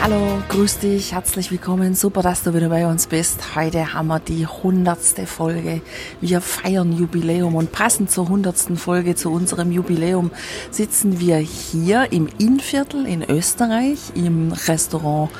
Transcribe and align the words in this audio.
Hallo, 0.00 0.40
grüß 0.48 0.78
dich, 0.78 1.12
herzlich 1.12 1.50
willkommen. 1.50 1.94
Super, 1.94 2.22
dass 2.22 2.44
du 2.44 2.54
wieder 2.54 2.68
bei 2.68 2.86
uns 2.86 3.08
bist. 3.08 3.56
Heute 3.56 3.94
haben 3.94 4.06
wir 4.06 4.20
die 4.20 4.46
hundertste 4.46 5.26
Folge. 5.26 5.82
Wir 6.20 6.40
feiern 6.40 6.92
Jubiläum 6.92 7.56
und 7.56 7.72
passend 7.72 8.08
zur 8.08 8.28
hundertsten 8.28 8.76
Folge 8.76 9.16
zu 9.16 9.32
unserem 9.32 9.72
Jubiläum 9.72 10.30
sitzen 10.70 11.18
wir 11.18 11.38
hier 11.38 12.12
im 12.12 12.28
Innviertel 12.38 13.06
in 13.06 13.24
Österreich 13.24 13.98
im 14.14 14.52
Restaurant 14.52 15.30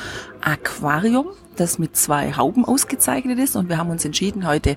Aquarium 0.40 1.28
das 1.60 1.78
mit 1.78 1.96
zwei 1.96 2.36
Hauben 2.36 2.64
ausgezeichnet 2.64 3.38
ist. 3.38 3.56
Und 3.56 3.68
wir 3.68 3.78
haben 3.78 3.90
uns 3.90 4.04
entschieden, 4.04 4.46
heute 4.46 4.76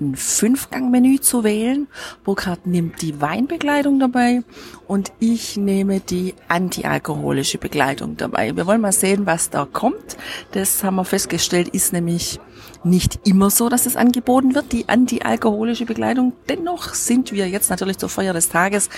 ein 0.00 0.16
Fünfgang-Menü 0.16 1.20
zu 1.20 1.44
wählen. 1.44 1.86
Burkhard 2.24 2.66
nimmt 2.66 3.02
die 3.02 3.20
Weinbegleitung 3.20 3.98
dabei 3.98 4.42
und 4.86 5.12
ich 5.18 5.56
nehme 5.56 6.00
die 6.00 6.34
antialkoholische 6.48 7.58
Begleitung 7.58 8.16
dabei. 8.16 8.56
Wir 8.56 8.66
wollen 8.66 8.80
mal 8.80 8.92
sehen, 8.92 9.26
was 9.26 9.50
da 9.50 9.66
kommt. 9.70 10.16
Das 10.52 10.82
haben 10.84 10.96
wir 10.96 11.04
festgestellt, 11.04 11.68
ist 11.68 11.92
nämlich 11.92 12.40
nicht 12.84 13.20
immer 13.26 13.50
so, 13.50 13.68
dass 13.68 13.86
es 13.86 13.96
angeboten 13.96 14.54
wird, 14.54 14.72
die 14.72 14.88
antialkoholische 14.88 15.86
Begleitung. 15.86 16.32
Dennoch 16.48 16.94
sind 16.94 17.32
wir 17.32 17.48
jetzt 17.48 17.70
natürlich 17.70 17.98
zur 17.98 18.08
Feier 18.08 18.32
des 18.32 18.48
Tages 18.48 18.88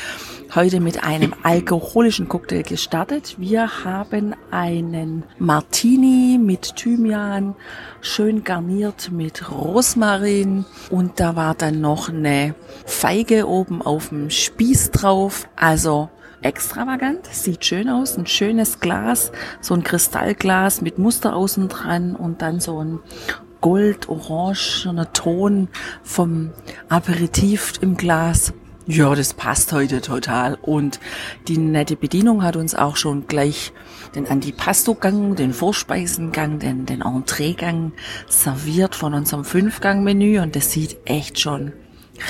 heute 0.54 0.80
mit 0.80 1.04
einem 1.04 1.34
alkoholischen 1.42 2.28
Cocktail 2.28 2.62
gestartet. 2.62 3.36
Wir 3.38 3.84
haben 3.84 4.34
einen 4.50 5.24
Martini 5.38 6.38
mit 6.38 6.76
Thymian, 6.76 7.54
schön 8.00 8.44
garniert 8.44 9.10
mit 9.12 9.50
Rosmarin 9.50 10.64
und 10.90 11.20
da 11.20 11.36
war 11.36 11.54
dann 11.54 11.80
noch 11.80 12.08
eine 12.08 12.54
Feige 12.86 13.48
oben 13.48 13.82
auf 13.82 14.08
dem 14.08 14.30
Spieß 14.30 14.90
drauf. 14.90 15.48
Also 15.56 16.10
extravagant, 16.44 17.26
sieht 17.26 17.64
schön 17.64 17.88
aus, 17.88 18.18
ein 18.18 18.26
schönes 18.26 18.80
Glas, 18.80 19.32
so 19.60 19.74
ein 19.74 19.82
Kristallglas 19.82 20.82
mit 20.82 20.98
Muster 20.98 21.34
außen 21.34 21.68
dran 21.68 22.14
und 22.14 22.42
dann 22.42 22.60
so 22.60 22.82
ein 22.82 23.00
Gold, 23.64 24.10
orangener 24.10 25.10
Ton 25.14 25.68
vom 26.02 26.50
Aperitif 26.90 27.72
im 27.80 27.96
Glas. 27.96 28.52
Ja, 28.86 29.14
das 29.14 29.32
passt 29.32 29.72
heute 29.72 30.02
total. 30.02 30.58
Und 30.60 31.00
die 31.48 31.56
nette 31.56 31.96
Bedienung 31.96 32.42
hat 32.42 32.56
uns 32.56 32.74
auch 32.74 32.96
schon 32.96 33.26
gleich 33.26 33.72
den 34.14 34.26
Antipasto-Gang, 34.26 35.36
den 35.36 35.54
Vorspeisengang, 35.54 36.58
den, 36.58 36.84
den 36.84 37.00
Entreegang 37.00 37.92
serviert 38.28 38.94
von 38.94 39.14
unserem 39.14 39.46
Fünfgang-Menü. 39.46 40.40
Und 40.40 40.56
das 40.56 40.70
sieht 40.70 40.98
echt 41.06 41.40
schon 41.40 41.72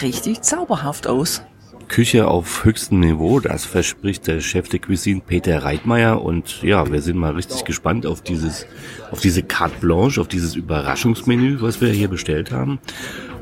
richtig 0.03 0.43
zauberhaft 0.43 1.09
aus. 1.09 1.43
Küche 1.89 2.29
auf 2.29 2.65
höchstem 2.65 3.01
Niveau, 3.01 3.41
das 3.41 3.65
verspricht 3.65 4.27
der 4.27 4.41
Chef 4.41 4.69
de 4.69 4.81
Cuisine 4.81 5.23
Peter 5.27 5.63
Reitmeier. 5.63 6.23
Und 6.23 6.63
ja, 6.63 6.91
wir 6.91 7.01
sind 7.03 7.17
mal 7.17 7.35
richtig 7.35 7.65
gespannt 7.65 8.07
auf 8.07 8.23
dieses, 8.23 8.67
auf 9.11 9.21
diese 9.21 9.43
Carte 9.43 9.79
Blanche, 9.81 10.21
auf 10.21 10.29
dieses 10.29 10.57
Überraschungsmenü, 10.57 11.61
was 11.61 11.81
wir 11.81 11.91
hier 11.91 12.09
bestellt 12.09 12.51
haben. 12.51 12.79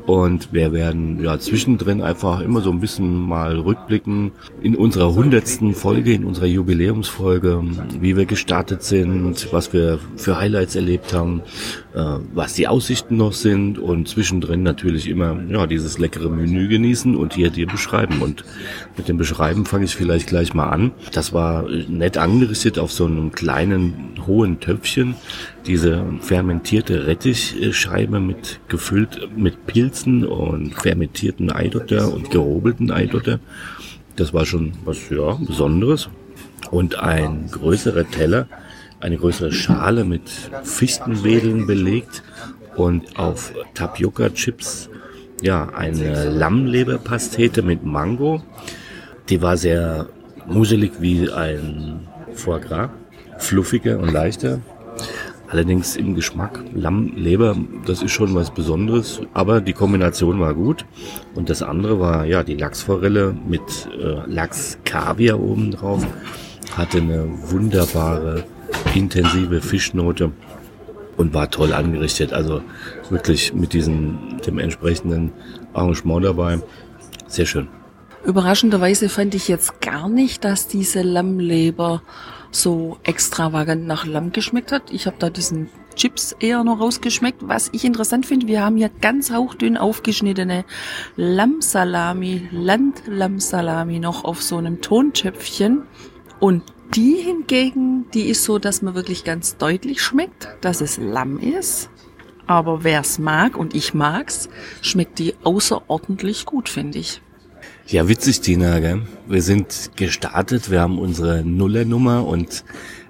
Und 0.05 0.51
wir 0.51 0.73
werden 0.73 1.23
ja 1.23 1.39
zwischendrin 1.39 2.01
einfach 2.01 2.41
immer 2.41 2.59
so 2.59 2.71
ein 2.71 2.81
bisschen 2.81 3.21
mal 3.21 3.57
rückblicken 3.57 4.31
in 4.61 4.75
unserer 4.75 5.13
hundertsten 5.13 5.73
Folge, 5.73 6.13
in 6.13 6.25
unserer 6.25 6.47
Jubiläumsfolge, 6.47 7.63
wie 8.01 8.17
wir 8.17 8.25
gestartet 8.25 8.83
sind, 8.83 9.53
was 9.53 9.71
wir 9.71 9.99
für 10.17 10.37
Highlights 10.37 10.75
erlebt 10.75 11.13
haben, 11.13 11.41
was 11.93 12.53
die 12.53 12.67
Aussichten 12.67 13.17
noch 13.17 13.33
sind 13.33 13.77
und 13.77 14.07
zwischendrin 14.07 14.63
natürlich 14.63 15.07
immer 15.07 15.39
ja 15.47 15.67
dieses 15.67 15.99
leckere 15.99 16.29
Menü 16.29 16.67
genießen 16.67 17.15
und 17.15 17.35
hier 17.35 17.51
dir 17.51 17.67
beschreiben. 17.67 18.21
Und 18.21 18.43
mit 18.97 19.07
dem 19.07 19.17
Beschreiben 19.17 19.65
fange 19.65 19.85
ich 19.85 19.95
vielleicht 19.95 20.27
gleich 20.27 20.53
mal 20.53 20.69
an. 20.69 20.91
Das 21.11 21.33
war 21.33 21.67
nett 21.69 22.17
angerichtet 22.17 22.79
auf 22.79 22.91
so 22.91 23.05
einem 23.05 23.31
kleinen 23.31 24.13
hohen 24.25 24.59
Töpfchen 24.59 25.15
diese 25.67 26.03
fermentierte 26.19 27.07
Rettichscheibe 27.07 28.19
mit 28.19 28.59
gefüllt 28.67 29.29
mit 29.35 29.65
Pilzen 29.67 30.25
und 30.25 30.73
fermentierten 30.73 31.51
Eidotter 31.51 32.11
und 32.13 32.31
gehobelten 32.31 32.91
Eidotter. 32.91 33.39
Das 34.15 34.33
war 34.33 34.45
schon 34.45 34.73
was 34.85 34.97
ja 35.09 35.37
Besonderes. 35.45 36.09
Und 36.71 36.97
ein 36.97 37.49
größerer 37.51 38.09
Teller, 38.09 38.47
eine 39.03 39.17
größere 39.17 39.51
Schale 39.51 40.05
mit 40.05 40.29
Fichtenwedeln 40.63 41.67
belegt 41.67 42.23
und 42.75 43.19
auf 43.19 43.53
Tapioca-Chips 43.73 44.89
ja 45.41 45.67
eine 45.75 46.29
Lammleberpastete 46.29 47.61
mit 47.61 47.83
Mango. 47.83 48.41
Die 49.29 49.41
war 49.41 49.57
sehr 49.57 50.07
muselig 50.47 50.93
wie 50.99 51.29
ein 51.29 52.07
Foie 52.33 52.61
Gras, 52.61 52.89
fluffiger 53.39 53.99
und 53.99 54.11
leichter. 54.11 54.61
Allerdings 55.49 55.97
im 55.97 56.15
Geschmack 56.15 56.63
Lamm, 56.73 57.13
Leber, 57.15 57.55
das 57.85 58.01
ist 58.01 58.11
schon 58.11 58.33
was 58.33 58.51
Besonderes, 58.51 59.21
aber 59.33 59.61
die 59.61 59.73
Kombination 59.73 60.39
war 60.39 60.53
gut. 60.53 60.85
Und 61.35 61.49
das 61.49 61.61
andere 61.61 61.99
war 61.99 62.25
ja 62.25 62.43
die 62.43 62.55
Lachsforelle 62.55 63.35
mit 63.47 63.61
äh, 64.01 64.21
Lachs-Kaviar 64.25 65.39
oben 65.39 65.71
drauf. 65.71 66.07
Hatte 66.75 66.99
eine 66.99 67.27
wunderbare, 67.51 68.45
intensive 68.95 69.61
Fischnote 69.61 70.31
und 71.17 71.33
war 71.33 71.49
toll 71.49 71.73
angerichtet. 71.73 72.33
Also 72.33 72.61
wirklich 73.09 73.53
mit 73.53 73.73
diesem, 73.73 74.39
dem 74.45 74.59
entsprechenden 74.59 75.31
Arrangement 75.73 76.25
dabei. 76.25 76.59
Sehr 77.27 77.45
schön. 77.45 77.67
Überraschenderweise 78.25 79.09
fand 79.09 79.35
ich 79.35 79.47
jetzt 79.47 79.81
gar 79.81 80.07
nicht, 80.07 80.45
dass 80.45 80.67
diese 80.67 81.01
Lammleber 81.01 82.01
so 82.51 82.97
extravagant 83.03 83.85
nach 83.85 84.05
Lamm 84.05 84.31
geschmeckt 84.31 84.71
hat. 84.71 84.91
Ich 84.91 85.07
habe 85.07 85.17
da 85.19 85.29
diesen 85.29 85.69
Chips 85.95 86.35
eher 86.39 86.63
noch 86.63 86.79
rausgeschmeckt. 86.79 87.47
Was 87.47 87.69
ich 87.73 87.83
interessant 87.83 88.25
finde, 88.25 88.47
wir 88.47 88.63
haben 88.63 88.77
hier 88.77 88.89
ganz 89.01 89.31
hauchdünn 89.31 89.77
aufgeschnittene 89.77 90.63
Lammsalami, 91.15 92.47
Landlammsalami 92.51 93.99
noch 93.99 94.23
auf 94.23 94.41
so 94.41 94.57
einem 94.57 94.81
Tontöpfchen. 94.81 95.83
Und 96.39 96.63
die 96.95 97.15
hingegen, 97.15 98.05
die 98.13 98.29
ist 98.29 98.43
so, 98.43 98.59
dass 98.59 98.81
man 98.81 98.95
wirklich 98.95 99.23
ganz 99.23 99.57
deutlich 99.57 100.01
schmeckt, 100.01 100.47
dass 100.61 100.81
es 100.81 100.97
Lamm 100.97 101.39
ist. 101.39 101.89
Aber 102.45 102.83
wer 102.83 103.01
es 103.01 103.19
mag, 103.19 103.57
und 103.57 103.73
ich 103.73 103.93
mag's, 103.93 104.49
schmeckt 104.81 105.19
die 105.19 105.33
außerordentlich 105.43 106.45
gut, 106.45 106.69
finde 106.69 106.99
ich. 106.99 107.21
Ja, 107.87 108.07
witzig, 108.07 108.41
Tina, 108.41 108.79
gell? 108.79 109.03
Wir 109.27 109.41
sind 109.41 109.91
gestartet, 109.95 110.69
wir 110.69 110.81
haben 110.81 110.99
unsere 110.99 111.43
Nullernummer 111.43 112.25
und 112.25 112.63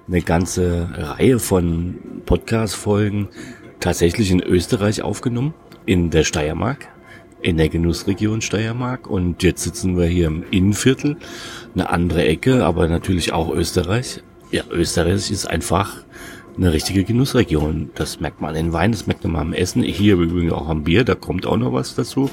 eine 0.06 0.22
ganze 0.22 0.88
Reihe 0.92 1.38
von 1.38 2.22
Podcast-Folgen 2.26 3.28
tatsächlich 3.80 4.30
in 4.30 4.40
Österreich 4.42 5.02
aufgenommen, 5.02 5.54
in 5.86 6.10
der 6.10 6.24
Steiermark, 6.24 6.88
in 7.44 7.58
der 7.58 7.68
Genussregion 7.68 8.40
Steiermark 8.40 9.06
und 9.06 9.42
jetzt 9.42 9.62
sitzen 9.62 9.98
wir 9.98 10.06
hier 10.06 10.28
im 10.28 10.44
Innenviertel, 10.50 11.18
eine 11.74 11.90
andere 11.90 12.24
Ecke, 12.24 12.64
aber 12.64 12.88
natürlich 12.88 13.34
auch 13.34 13.54
Österreich. 13.54 14.22
Ja, 14.50 14.62
Österreich 14.70 15.30
ist 15.30 15.44
einfach 15.44 15.98
eine 16.56 16.72
richtige 16.72 17.04
Genussregion. 17.04 17.90
Das 17.96 18.18
merkt 18.18 18.40
man 18.40 18.50
an 18.50 18.56
den 18.56 18.72
Wein, 18.72 18.92
das 18.92 19.06
merkt 19.06 19.24
man 19.24 19.36
am 19.36 19.52
Essen, 19.52 19.82
hier 19.82 20.14
übrigens 20.14 20.54
auch 20.54 20.68
am 20.68 20.84
Bier, 20.84 21.04
da 21.04 21.14
kommt 21.14 21.44
auch 21.44 21.58
noch 21.58 21.74
was 21.74 21.94
dazu. 21.94 22.30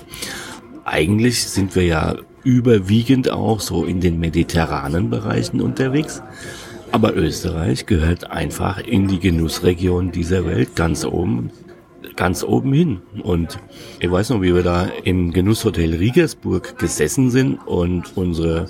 Eigentlich 0.85 1.43
sind 1.43 1.75
wir 1.75 1.83
ja 1.83 2.15
überwiegend 2.43 3.29
auch 3.31 3.59
so 3.59 3.83
in 3.83 3.99
den 3.99 4.17
mediterranen 4.17 5.09
Bereichen 5.09 5.59
unterwegs. 5.59 6.21
Aber 6.93 7.15
Österreich 7.15 7.85
gehört 7.85 8.31
einfach 8.31 8.79
in 8.79 9.07
die 9.07 9.19
Genussregion 9.19 10.11
dieser 10.11 10.45
Welt 10.45 10.75
ganz 10.75 11.05
oben, 11.05 11.49
ganz 12.15 12.43
oben 12.43 12.73
hin. 12.73 13.01
Und 13.23 13.59
ich 13.99 14.11
weiß 14.11 14.29
noch, 14.31 14.41
wie 14.41 14.53
wir 14.53 14.63
da 14.63 14.87
im 15.03 15.31
Genusshotel 15.31 15.95
Riegersburg 15.95 16.77
gesessen 16.77 17.29
sind 17.29 17.55
und 17.65 18.15
unsere 18.15 18.69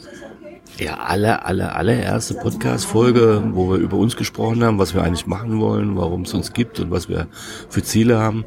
ja, 0.79 0.97
aller, 0.97 1.45
aller, 1.45 1.75
allererste 1.75 2.35
Podcast-Folge, 2.35 3.43
wo 3.53 3.69
wir 3.69 3.77
über 3.77 3.97
uns 3.97 4.15
gesprochen 4.15 4.63
haben, 4.63 4.79
was 4.79 4.95
wir 4.95 5.03
eigentlich 5.03 5.27
machen 5.27 5.59
wollen, 5.59 5.95
warum 5.97 6.21
es 6.21 6.33
uns 6.33 6.53
gibt 6.53 6.79
und 6.79 6.91
was 6.91 7.09
wir 7.09 7.27
für 7.69 7.83
Ziele 7.83 8.19
haben, 8.19 8.45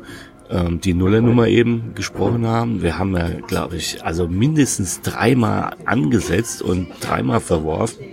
ähm, 0.50 0.80
die 0.80 0.94
Nullernummer 0.94 1.48
eben 1.48 1.94
gesprochen 1.94 2.46
haben. 2.46 2.82
Wir 2.82 2.98
haben 2.98 3.16
ja, 3.16 3.28
glaube 3.46 3.76
ich, 3.76 4.04
also 4.04 4.26
mindestens 4.26 5.00
dreimal 5.02 5.76
angesetzt 5.84 6.62
und 6.62 6.88
dreimal 7.00 7.40
verworfen 7.40 8.04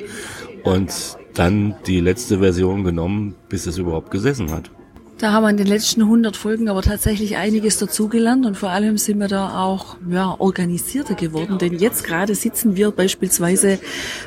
und 0.64 1.18
dann 1.34 1.76
die 1.88 2.00
letzte 2.00 2.40
Version 2.40 2.84
genommen, 2.84 3.36
bis 3.50 3.66
es 3.66 3.78
überhaupt 3.78 4.12
gesessen 4.12 4.52
hat. 4.52 4.70
Da 5.22 5.34
haben 5.34 5.44
wir 5.44 5.52
in 5.52 5.58
den 5.58 5.68
letzten 5.68 6.02
100 6.02 6.36
Folgen 6.36 6.68
aber 6.68 6.82
tatsächlich 6.82 7.38
einiges 7.38 7.78
dazugelernt 7.78 8.44
und 8.48 8.58
vor 8.58 8.72
allem 8.72 8.98
sind 8.98 9.20
wir 9.20 9.28
da 9.28 9.62
auch 9.62 9.98
ja, 10.10 10.36
organisierter 10.40 11.14
geworden, 11.14 11.60
denn 11.60 11.78
jetzt 11.78 12.04
gerade 12.04 12.34
sitzen 12.34 12.76
wir 12.76 12.90
beispielsweise 12.90 13.78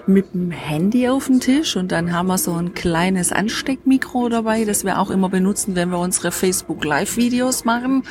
mit 0.06 0.34
dem 0.34 0.52
Handy 0.52 1.08
auf 1.08 1.26
dem 1.26 1.40
Tisch 1.40 1.74
und 1.74 1.90
dann 1.90 2.12
haben 2.12 2.28
wir 2.28 2.38
so 2.38 2.52
ein 2.52 2.74
kleines 2.74 3.32
Ansteckmikro 3.32 4.28
dabei, 4.28 4.64
das 4.64 4.84
wir 4.84 5.00
auch 5.00 5.10
immer 5.10 5.28
benutzen, 5.28 5.74
wenn 5.74 5.88
wir 5.88 5.98
unsere 5.98 6.30
Facebook 6.30 6.84
Live 6.84 7.16
Videos 7.16 7.64
machen 7.64 8.04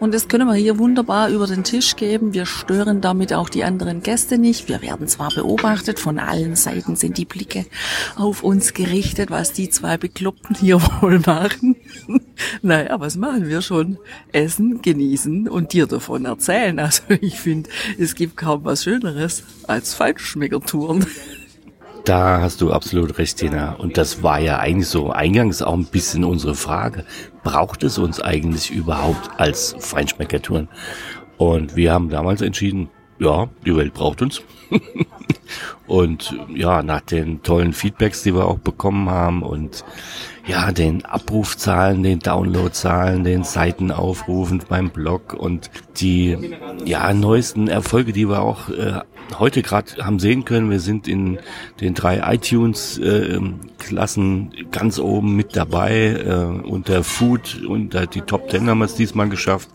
und 0.00 0.12
das 0.12 0.26
können 0.26 0.48
wir 0.48 0.54
hier 0.54 0.76
wunderbar 0.76 1.28
über 1.28 1.46
den 1.46 1.62
Tisch 1.62 1.94
geben. 1.94 2.34
Wir 2.34 2.46
stören 2.46 3.00
damit 3.00 3.32
auch 3.32 3.48
die 3.48 3.62
anderen 3.62 4.02
Gäste 4.02 4.38
nicht. 4.38 4.68
Wir 4.68 4.82
werden 4.82 5.06
zwar 5.06 5.32
beobachtet, 5.32 6.00
von 6.00 6.18
allen 6.18 6.56
Seiten 6.56 6.96
sind 6.96 7.16
die 7.16 7.26
Blicke 7.26 7.64
auf 8.16 8.42
uns 8.42 8.74
gerichtet, 8.74 9.30
was 9.30 9.52
die 9.52 9.70
zwei 9.70 9.98
Bekloppten 9.98 10.56
hier 10.56 10.82
wohl 11.00 11.20
machen. 11.20 11.76
naja, 12.62 12.98
was 13.00 13.16
machen 13.16 13.48
wir 13.48 13.62
schon? 13.62 13.98
Essen, 14.32 14.82
genießen 14.82 15.48
und 15.48 15.72
dir 15.72 15.86
davon 15.86 16.24
erzählen. 16.24 16.78
Also 16.78 17.02
ich 17.20 17.38
finde, 17.40 17.70
es 17.98 18.14
gibt 18.14 18.36
kaum 18.36 18.64
was 18.64 18.84
Schöneres 18.84 19.42
als 19.66 19.94
Falschschmeckertouren. 19.94 21.06
Da 22.04 22.42
hast 22.42 22.60
du 22.60 22.70
absolut 22.70 23.16
recht, 23.16 23.38
Tina. 23.38 23.72
Und 23.72 23.96
das 23.96 24.22
war 24.22 24.38
ja 24.38 24.58
eigentlich 24.58 24.88
so 24.88 25.10
eingangs 25.10 25.62
auch 25.62 25.72
ein 25.72 25.86
bisschen 25.86 26.22
unsere 26.24 26.54
Frage. 26.54 27.06
Braucht 27.42 27.82
es 27.82 27.96
uns 27.96 28.20
eigentlich 28.20 28.70
überhaupt 28.70 29.30
als 29.40 29.74
Feinschmeckertouren? 29.78 30.68
Und 31.38 31.76
wir 31.76 31.94
haben 31.94 32.10
damals 32.10 32.42
entschieden, 32.42 32.90
ja, 33.18 33.48
die 33.64 33.74
Welt 33.74 33.94
braucht 33.94 34.20
uns. 34.20 34.42
und 35.86 36.36
ja, 36.54 36.82
nach 36.82 37.00
den 37.00 37.42
tollen 37.42 37.72
Feedbacks, 37.72 38.22
die 38.22 38.34
wir 38.34 38.46
auch 38.46 38.58
bekommen 38.58 39.08
haben 39.10 39.42
und 39.42 39.84
ja, 40.46 40.72
den 40.72 41.06
Abrufzahlen, 41.06 42.02
den 42.02 42.18
Downloadzahlen, 42.18 43.24
den 43.24 43.44
Seitenaufrufen 43.44 44.62
beim 44.68 44.90
Blog 44.90 45.32
und 45.32 45.70
die 45.96 46.36
ja 46.84 47.14
neuesten 47.14 47.68
Erfolge, 47.68 48.12
die 48.12 48.28
wir 48.28 48.42
auch 48.42 48.68
äh, 48.68 49.00
heute 49.38 49.62
gerade 49.62 50.04
haben 50.04 50.18
sehen 50.18 50.44
können. 50.44 50.68
Wir 50.70 50.80
sind 50.80 51.08
in 51.08 51.38
den 51.80 51.94
drei 51.94 52.34
iTunes-Klassen 52.34 54.52
äh, 54.52 54.64
ganz 54.70 54.98
oben 54.98 55.34
mit 55.34 55.56
dabei. 55.56 56.08
Äh, 56.08 56.44
unter 56.66 57.02
Food, 57.04 57.62
unter 57.66 58.06
die 58.06 58.20
Top 58.20 58.48
Ten 58.48 58.68
haben 58.68 58.76
wir 58.78 58.84
es 58.84 58.96
diesmal 58.96 59.30
geschafft. 59.30 59.70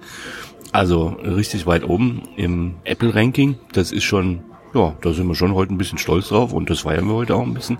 Also 0.72 1.18
richtig 1.24 1.66
weit 1.66 1.84
oben 1.84 2.22
im 2.36 2.75
Apple-Ranking. 2.84 3.57
Das 3.74 3.92
ist 3.92 4.04
schon, 4.04 4.42
ja, 4.74 4.95
da 5.01 5.13
sind 5.13 5.27
wir 5.27 5.36
schon 5.36 5.56
heute 5.56 5.74
ein 5.74 5.77
bisschen 5.77 5.98
stolz 5.98 6.30
drauf 6.30 6.54
und 6.54 6.69
das 6.69 6.81
feiern 6.81 7.07
wir 7.07 7.16
heute 7.16 7.36
auch 7.36 7.44
ein 7.44 7.54
bisschen. 7.54 7.77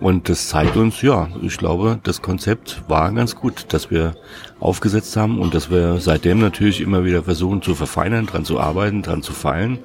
Und 0.00 0.28
das 0.28 0.48
zeigt 0.48 0.76
uns, 0.76 1.02
ja, 1.02 1.28
ich 1.42 1.56
glaube, 1.56 2.00
das 2.02 2.20
Konzept 2.20 2.82
war 2.88 3.12
ganz 3.12 3.36
gut, 3.36 3.66
dass 3.72 3.90
wir 3.90 4.16
aufgesetzt 4.58 5.16
haben 5.16 5.38
und 5.38 5.54
dass 5.54 5.70
wir 5.70 6.00
seitdem 6.00 6.40
natürlich 6.40 6.80
immer 6.80 7.04
wieder 7.04 7.22
versuchen 7.22 7.62
zu 7.62 7.74
verfeinern, 7.74 8.26
dran 8.26 8.44
zu 8.44 8.58
arbeiten, 8.58 9.02
dran 9.02 9.22
zu 9.22 9.32
feilen 9.32 9.78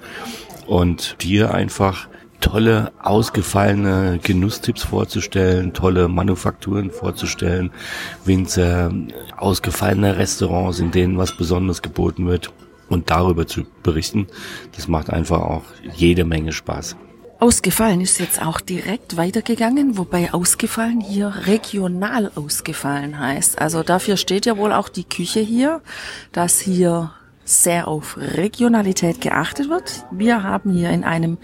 und 0.65 1.17
dir 1.21 1.53
einfach 1.53 2.07
tolle, 2.41 2.91
ausgefallene 3.01 4.19
Genusstipps 4.23 4.83
vorzustellen, 4.83 5.73
tolle 5.73 6.07
Manufakturen 6.07 6.89
vorzustellen, 6.89 7.71
Winzer, 8.25 8.91
ausgefallene 9.37 10.17
Restaurants, 10.17 10.79
in 10.79 10.91
denen 10.91 11.17
was 11.17 11.35
Besonderes 11.35 11.81
geboten 11.81 12.25
wird 12.27 12.51
und 12.89 13.09
darüber 13.09 13.47
zu 13.47 13.63
berichten. 13.83 14.27
Das 14.75 14.87
macht 14.87 15.09
einfach 15.09 15.41
auch 15.41 15.63
jede 15.95 16.25
Menge 16.25 16.51
Spaß. 16.51 16.95
Ausgefallen 17.39 18.01
ist 18.01 18.19
jetzt 18.19 18.41
auch 18.41 18.59
direkt 18.59 19.15
weitergegangen, 19.15 19.97
wobei 19.97 20.33
ausgefallen 20.33 20.99
hier 20.99 21.33
regional 21.45 22.31
ausgefallen 22.35 23.17
heißt. 23.17 23.61
Also 23.61 23.81
dafür 23.81 24.17
steht 24.17 24.45
ja 24.45 24.57
wohl 24.57 24.73
auch 24.73 24.89
die 24.89 25.05
Küche 25.05 25.39
hier, 25.39 25.81
dass 26.33 26.59
hier 26.59 27.13
sehr 27.45 27.87
auf 27.87 28.17
Regionalität 28.17 29.21
geachtet 29.21 29.69
wird. 29.69 30.05
Wir 30.11 30.43
haben 30.43 30.73
hier 30.73 30.89
in 30.89 31.05
einem 31.05 31.37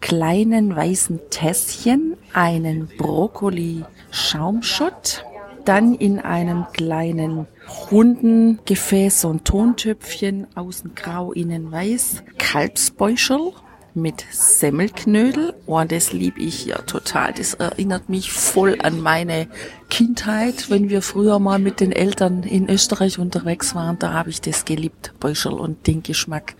kleinen 0.00 0.74
weißen 0.74 1.20
Tässchen 1.28 2.16
einen 2.32 2.88
Brokkoli 2.96 3.84
Schaumschott, 4.10 5.24
dann 5.64 5.94
in 5.94 6.18
einem 6.18 6.66
kleinen 6.72 7.46
runden 7.90 8.58
Gefäß 8.64 9.24
ein 9.24 9.44
Tontöpfchen, 9.44 10.46
außen 10.54 10.94
grau, 10.94 11.32
innen 11.32 11.70
weiß, 11.70 12.22
Kalbsbeuschel 12.38 13.52
mit 13.94 14.24
Semmelknödel. 14.30 15.54
Oh, 15.66 15.82
das 15.84 16.12
lieb 16.12 16.38
ich 16.38 16.66
ja 16.66 16.78
total. 16.78 17.32
Das 17.32 17.54
erinnert 17.54 18.08
mich 18.08 18.32
voll 18.32 18.78
an 18.82 19.00
meine 19.00 19.48
Kindheit, 19.92 20.70
wenn 20.70 20.88
wir 20.88 21.02
früher 21.02 21.38
mal 21.38 21.58
mit 21.58 21.80
den 21.80 21.92
Eltern 21.92 22.44
in 22.44 22.70
Österreich 22.70 23.18
unterwegs 23.18 23.74
waren. 23.74 23.98
Da 23.98 24.14
habe 24.14 24.30
ich 24.30 24.40
das 24.40 24.64
geliebt, 24.64 25.12
Beuschel 25.20 25.52
und 25.52 25.86
den 25.86 26.02
Geschmack. 26.02 26.54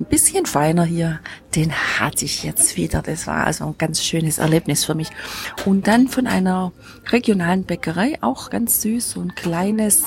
Ein 0.00 0.06
bisschen 0.06 0.46
feiner 0.46 0.84
hier, 0.84 1.20
den 1.54 1.70
hatte 1.72 2.24
ich 2.24 2.44
jetzt 2.44 2.78
wieder. 2.78 3.02
Das 3.02 3.26
war 3.26 3.46
also 3.46 3.66
ein 3.66 3.74
ganz 3.76 4.02
schönes 4.02 4.38
Erlebnis 4.38 4.86
für 4.86 4.94
mich. 4.94 5.10
Und 5.66 5.86
dann 5.86 6.08
von 6.08 6.26
einer 6.26 6.72
regionalen 7.10 7.64
Bäckerei, 7.64 8.16
auch 8.22 8.48
ganz 8.48 8.80
süß, 8.80 9.10
so 9.10 9.20
ein 9.20 9.34
kleines 9.34 10.04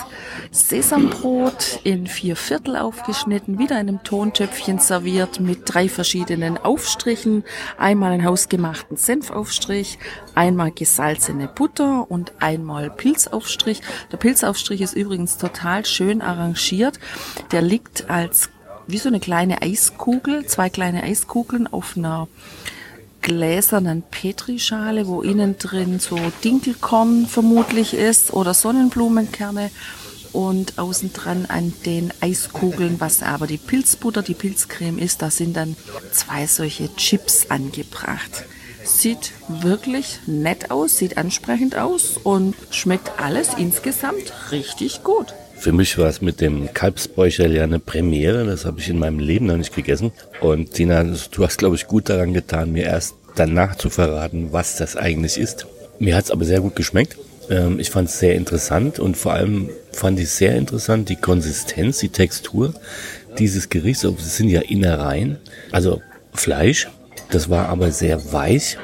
Sesambrot 0.49 1.81
in 1.83 2.07
vier 2.07 2.35
Viertel 2.35 2.77
aufgeschnitten, 2.77 3.59
wieder 3.59 3.79
in 3.79 3.89
einem 3.89 4.03
Tontöpfchen 4.03 4.79
serviert 4.79 5.39
mit 5.39 5.61
drei 5.65 5.87
verschiedenen 5.87 6.57
Aufstrichen. 6.71 7.43
Einmal 7.77 8.13
einen 8.13 8.23
hausgemachten 8.23 8.95
Senfaufstrich, 8.95 9.99
einmal 10.35 10.71
gesalzene 10.71 11.49
Butter 11.49 12.09
und 12.09 12.31
einmal 12.39 12.89
Pilzaufstrich. 12.89 13.81
Der 14.11 14.17
Pilzaufstrich 14.17 14.79
ist 14.79 14.95
übrigens 14.95 15.37
total 15.37 15.85
schön 15.85 16.21
arrangiert. 16.21 16.97
Der 17.51 17.61
liegt 17.61 18.09
als 18.09 18.49
wie 18.87 18.99
so 18.99 19.09
eine 19.09 19.19
kleine 19.19 19.61
Eiskugel, 19.61 20.45
zwei 20.45 20.69
kleine 20.69 21.03
Eiskugeln 21.03 21.67
auf 21.67 21.97
einer 21.97 22.29
gläsernen 23.21 24.01
Petrischale, 24.01 25.07
wo 25.07 25.21
innen 25.21 25.57
drin 25.57 25.99
so 25.99 26.17
Dinkelkorn 26.43 27.27
vermutlich 27.27 27.93
ist 27.93 28.31
oder 28.31 28.53
Sonnenblumenkerne 28.53 29.71
und 30.33 30.77
außen 30.77 31.13
dran 31.13 31.45
an 31.47 31.73
den 31.85 32.11
Eiskugeln, 32.21 32.99
was 32.99 33.23
aber 33.23 33.47
die 33.47 33.57
Pilzbutter, 33.57 34.21
die 34.21 34.33
Pilzcreme 34.33 34.99
ist, 34.99 35.21
da 35.21 35.31
sind 35.31 35.55
dann 35.55 35.75
zwei 36.11 36.47
solche 36.47 36.93
Chips 36.95 37.47
angebracht. 37.49 38.45
Sieht 38.83 39.31
wirklich 39.47 40.19
nett 40.25 40.71
aus, 40.71 40.97
sieht 40.97 41.17
ansprechend 41.17 41.77
aus 41.77 42.17
und 42.21 42.55
schmeckt 42.71 43.11
alles 43.19 43.49
insgesamt 43.57 44.33
richtig 44.51 45.03
gut. 45.03 45.33
Für 45.61 45.71
mich 45.71 45.99
war 45.99 46.07
es 46.07 46.21
mit 46.21 46.41
dem 46.41 46.73
Kalbsbäucherl 46.73 47.53
ja 47.53 47.63
eine 47.63 47.77
Premiere. 47.77 48.45
Das 48.45 48.65
habe 48.65 48.79
ich 48.79 48.89
in 48.89 48.97
meinem 48.97 49.19
Leben 49.19 49.45
noch 49.45 49.57
nicht 49.57 49.75
gegessen. 49.75 50.11
Und 50.39 50.73
Tina, 50.73 51.03
du 51.03 51.45
hast, 51.45 51.59
glaube 51.59 51.75
ich, 51.75 51.85
gut 51.85 52.09
daran 52.09 52.33
getan, 52.33 52.71
mir 52.71 52.85
erst 52.85 53.13
danach 53.35 53.75
zu 53.75 53.91
verraten, 53.91 54.51
was 54.51 54.77
das 54.77 54.97
eigentlich 54.97 55.37
ist. 55.37 55.67
Mir 55.99 56.15
hat 56.15 56.25
es 56.25 56.31
aber 56.31 56.45
sehr 56.45 56.61
gut 56.61 56.75
geschmeckt. 56.75 57.15
Ähm, 57.49 57.79
ich 57.79 57.89
fand 57.89 58.09
es 58.09 58.19
sehr 58.19 58.35
interessant 58.35 58.99
und 58.99 59.17
vor 59.17 59.33
allem 59.33 59.69
fand 59.91 60.19
ich 60.19 60.29
sehr 60.29 60.55
interessant 60.55 61.09
die 61.09 61.15
Konsistenz, 61.15 61.99
die 61.99 62.09
Textur 62.09 62.73
dieses 63.37 63.69
Gerichts. 63.69 64.03
Es 64.03 64.37
sind 64.37 64.49
ja 64.49 64.61
Innereien, 64.61 65.37
also 65.71 66.01
Fleisch. 66.33 66.89
Das 67.29 67.49
war 67.49 67.69
aber 67.69 67.91
sehr 67.91 68.33
weich 68.33 68.77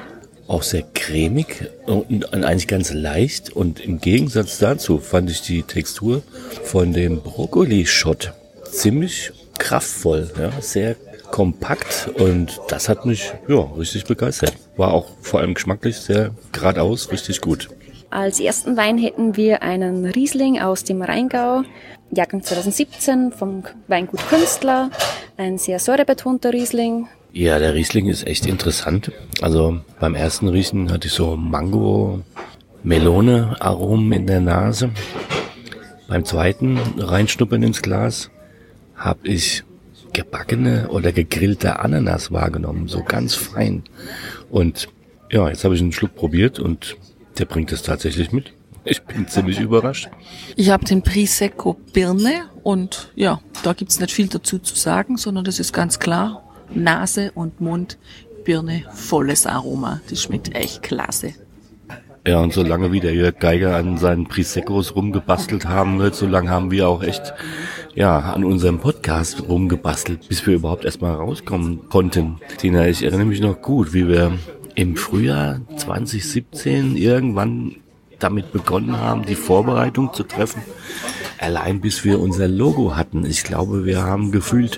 auch 0.47 0.63
sehr 0.63 0.83
cremig 0.93 1.69
und 1.85 2.33
eigentlich 2.33 2.67
ganz 2.67 2.93
leicht. 2.93 3.49
Und 3.51 3.79
im 3.79 3.99
Gegensatz 3.99 4.57
dazu 4.57 4.99
fand 4.99 5.29
ich 5.29 5.41
die 5.41 5.63
Textur 5.63 6.23
von 6.63 6.93
dem 6.93 7.21
Brokkoli-Shot 7.21 8.33
ziemlich 8.71 9.31
kraftvoll, 9.57 10.31
ja, 10.39 10.51
sehr 10.61 10.95
kompakt 11.31 12.09
und 12.15 12.61
das 12.69 12.87
hat 12.87 13.05
mich 13.05 13.33
ja 13.49 13.59
richtig 13.77 14.05
begeistert. 14.05 14.53
War 14.77 14.93
auch 14.93 15.09
vor 15.21 15.41
allem 15.41 15.55
geschmacklich 15.55 15.97
sehr 15.97 16.31
geradeaus 16.53 17.11
richtig 17.11 17.41
gut. 17.41 17.67
Als 18.09 18.39
ersten 18.39 18.77
Wein 18.77 18.97
hätten 18.97 19.35
wir 19.35 19.63
einen 19.63 20.05
Riesling 20.05 20.59
aus 20.59 20.83
dem 20.83 21.01
Rheingau, 21.01 21.63
Jahrgang 22.11 22.41
2017 22.41 23.31
vom 23.31 23.63
Weingut 23.87 24.27
Künstler, 24.29 24.89
ein 25.37 25.57
sehr 25.57 25.79
säurebetonter 25.79 26.53
Riesling, 26.53 27.07
ja, 27.33 27.59
der 27.59 27.75
Riesling 27.75 28.07
ist 28.07 28.25
echt 28.25 28.47
interessant. 28.47 29.11
Also 29.41 29.79
beim 29.99 30.15
ersten 30.15 30.47
Riechen 30.47 30.91
hatte 30.91 31.07
ich 31.07 31.13
so 31.13 31.35
Mango, 31.35 32.23
Melone, 32.81 33.55
Aromen 33.59 34.11
in 34.11 34.25
der 34.25 34.39
Nase. 34.39 34.89
Beim 36.07 36.25
zweiten 36.25 36.79
reinschnuppern 36.97 37.61
ins 37.61 37.83
Glas 37.83 38.31
habe 38.95 39.27
ich 39.27 39.63
gebackene 40.13 40.87
oder 40.89 41.11
gegrillte 41.11 41.79
Ananas 41.79 42.31
wahrgenommen, 42.31 42.87
so 42.87 43.03
ganz 43.03 43.35
fein. 43.35 43.83
Und 44.49 44.87
ja, 45.29 45.47
jetzt 45.47 45.63
habe 45.63 45.75
ich 45.75 45.81
einen 45.81 45.91
Schluck 45.91 46.15
probiert 46.15 46.59
und 46.59 46.97
der 47.39 47.45
bringt 47.45 47.71
es 47.71 47.81
tatsächlich 47.81 48.31
mit. 48.31 48.53
Ich 48.85 49.01
bin 49.03 49.27
ziemlich 49.27 49.59
überrascht. 49.59 50.09
Ich 50.55 50.69
habe 50.69 50.85
den 50.85 51.01
Prisecco 51.01 51.73
Birne 51.93 52.45
und 52.63 53.11
ja, 53.15 53.41
da 53.63 53.73
gibt's 53.73 53.99
nicht 53.99 54.13
viel 54.13 54.27
dazu 54.27 54.59
zu 54.59 54.75
sagen, 54.75 55.17
sondern 55.17 55.43
das 55.43 55.59
ist 55.59 55.73
ganz 55.73 55.99
klar 55.99 56.43
Nase 56.73 57.31
und 57.33 57.59
Mund, 57.61 57.97
Birne, 58.45 58.83
volles 58.93 59.45
Aroma. 59.45 60.01
Das 60.09 60.21
schmeckt 60.21 60.55
echt 60.55 60.83
klasse. 60.83 61.33
Ja, 62.25 62.41
und 62.41 62.53
solange 62.53 62.91
wie 62.91 62.99
der 62.99 63.13
Jörg 63.13 63.39
Geiger 63.39 63.77
an 63.77 63.97
seinen 63.97 64.27
Prisecos 64.27 64.95
rumgebastelt 64.95 65.65
haben 65.65 65.99
wird, 65.99 66.13
solange 66.15 66.49
haben 66.49 66.71
wir 66.71 66.89
auch 66.89 67.01
echt 67.01 67.33
ja, 67.95 68.19
an 68.19 68.43
unserem 68.43 68.79
Podcast 68.79 69.47
rumgebastelt, 69.47 70.27
bis 70.27 70.45
wir 70.45 70.55
überhaupt 70.55 70.83
erstmal 70.83 71.15
rauskommen 71.15 71.87
konnten. 71.89 72.39
Tina, 72.57 72.87
ich 72.87 73.03
erinnere 73.03 73.27
mich 73.27 73.39
noch 73.39 73.61
gut, 73.61 73.93
wie 73.93 74.09
wir 74.09 74.37
im 74.77 74.95
Frühjahr 74.95 75.59
2017 75.75 76.95
irgendwann 76.97 77.77
damit 78.19 78.51
begonnen 78.51 78.97
haben, 78.97 79.25
die 79.25 79.33
Vorbereitung 79.33 80.13
zu 80.13 80.21
treffen. 80.21 80.61
Allein 81.39 81.81
bis 81.81 82.03
wir 82.03 82.19
unser 82.19 82.47
Logo 82.47 82.95
hatten. 82.95 83.25
Ich 83.25 83.43
glaube, 83.43 83.85
wir 83.85 84.03
haben 84.03 84.31
gefühlt 84.31 84.77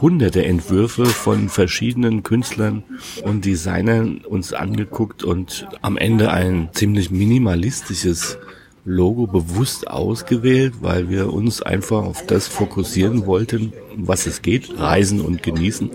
hunderte 0.00 0.44
Entwürfe 0.44 1.04
von 1.06 1.48
verschiedenen 1.48 2.22
Künstlern 2.22 2.84
und 3.24 3.44
Designern 3.44 4.18
uns 4.18 4.52
angeguckt 4.52 5.24
und 5.24 5.66
am 5.82 5.96
Ende 5.96 6.30
ein 6.30 6.68
ziemlich 6.72 7.10
minimalistisches 7.10 8.38
Logo 8.84 9.26
bewusst 9.26 9.88
ausgewählt, 9.88 10.74
weil 10.80 11.08
wir 11.10 11.32
uns 11.32 11.60
einfach 11.60 12.04
auf 12.04 12.24
das 12.24 12.46
fokussieren 12.46 13.26
wollten, 13.26 13.72
was 13.96 14.26
es 14.26 14.42
geht, 14.42 14.78
reisen 14.78 15.20
und 15.20 15.42
genießen. 15.42 15.90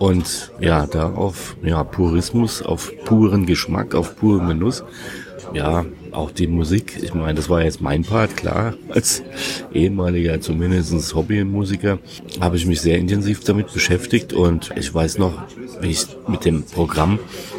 Und 0.00 0.50
ja, 0.60 0.86
da 0.86 1.12
auf 1.12 1.56
ja, 1.62 1.84
Purismus, 1.84 2.62
auf 2.62 2.90
puren 3.04 3.44
Geschmack, 3.44 3.94
auf 3.94 4.16
puren 4.16 4.48
Genuss. 4.48 4.82
Ja, 5.52 5.84
auch 6.12 6.30
die 6.30 6.46
Musik. 6.46 6.98
Ich 7.02 7.12
meine, 7.12 7.34
das 7.34 7.50
war 7.50 7.62
jetzt 7.62 7.82
mein 7.82 8.04
Part, 8.04 8.34
klar. 8.34 8.72
Als 8.88 9.22
ehemaliger, 9.74 10.40
zumindest 10.40 11.14
Hobbymusiker, 11.14 11.98
habe 12.40 12.56
ich 12.56 12.64
mich 12.64 12.80
sehr 12.80 12.96
intensiv 12.96 13.44
damit 13.44 13.74
beschäftigt 13.74 14.32
und 14.32 14.70
ich 14.74 14.94
weiß 14.94 15.18
noch, 15.18 15.34
wie 15.82 15.90
ich 15.90 16.06
mit 16.26 16.46
dem 16.46 16.62
Programm 16.62 17.18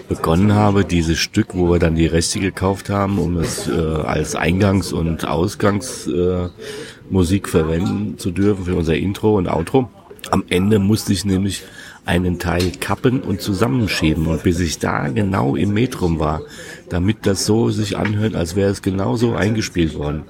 begonnen 0.10 0.56
habe, 0.56 0.84
dieses 0.84 1.20
Stück, 1.20 1.54
wo 1.54 1.70
wir 1.70 1.78
dann 1.78 1.94
die 1.94 2.08
Rechte 2.08 2.40
gekauft 2.40 2.90
haben, 2.90 3.20
um 3.20 3.38
es 3.38 3.68
äh, 3.68 3.74
als 3.74 4.36
Eingangs- 4.36 4.94
und 4.94 5.28
Ausgangsmusik 5.28 7.48
äh, 7.48 7.52
verwenden 7.52 8.18
zu 8.18 8.32
dürfen 8.32 8.66
für 8.66 8.76
unser 8.76 8.96
Intro 8.96 9.38
und 9.38 9.48
Outro. 9.48 9.92
Am 10.32 10.44
Ende 10.50 10.80
musste 10.80 11.14
ich 11.14 11.24
nämlich 11.24 11.62
einen 12.12 12.40
Teil 12.40 12.74
kappen 12.78 13.22
und 13.22 13.40
zusammenschieben. 13.40 14.28
Und 14.28 14.44
bis 14.44 14.60
ich 14.60 14.80
da 14.80 15.08
genau 15.08 15.56
im 15.56 15.74
Metrum 15.74 16.20
war, 16.20 16.42
damit 16.90 17.26
das 17.26 17.46
so 17.46 17.70
sich 17.70 17.98
anhört, 17.98 18.36
als 18.36 18.58
wäre 18.58 18.70
es 18.70 18.82
genauso 18.82 19.34
eingespielt 19.34 19.96
worden. 19.96 20.24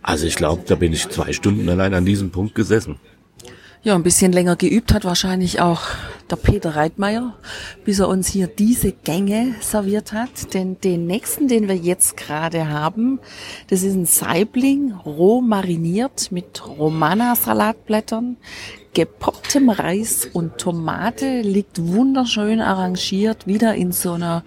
Also 0.00 0.26
ich 0.26 0.36
glaube, 0.36 0.62
da 0.66 0.76
bin 0.76 0.94
ich 0.94 1.10
zwei 1.10 1.34
Stunden 1.34 1.68
allein 1.68 1.92
an 1.92 2.06
diesem 2.06 2.30
Punkt 2.30 2.54
gesessen. 2.54 2.96
Ja, 3.82 3.94
ein 3.94 4.02
bisschen 4.02 4.32
länger 4.32 4.56
geübt 4.56 4.94
hat 4.94 5.04
wahrscheinlich 5.04 5.60
auch 5.60 5.82
der 6.30 6.36
Peter 6.36 6.74
Reitmeier, 6.74 7.34
bis 7.84 8.00
er 8.00 8.08
uns 8.08 8.26
hier 8.28 8.46
diese 8.46 8.90
Gänge 8.90 9.54
serviert 9.60 10.12
hat. 10.12 10.54
Denn 10.54 10.80
den 10.80 11.06
nächsten, 11.06 11.48
den 11.48 11.68
wir 11.68 11.76
jetzt 11.76 12.16
gerade 12.16 12.68
haben, 12.68 13.20
das 13.68 13.82
ist 13.82 13.94
ein 13.94 14.06
Saibling, 14.06 14.92
roh 14.92 15.40
mariniert 15.40 16.32
mit 16.32 16.66
Romana-Salatblättern, 16.66 18.38
gepopptem 18.96 19.68
Reis 19.68 20.26
und 20.32 20.56
Tomate, 20.56 21.42
liegt 21.42 21.86
wunderschön 21.86 22.62
arrangiert, 22.62 23.46
wieder 23.46 23.74
in 23.74 23.92
so 23.92 24.12
einer 24.12 24.42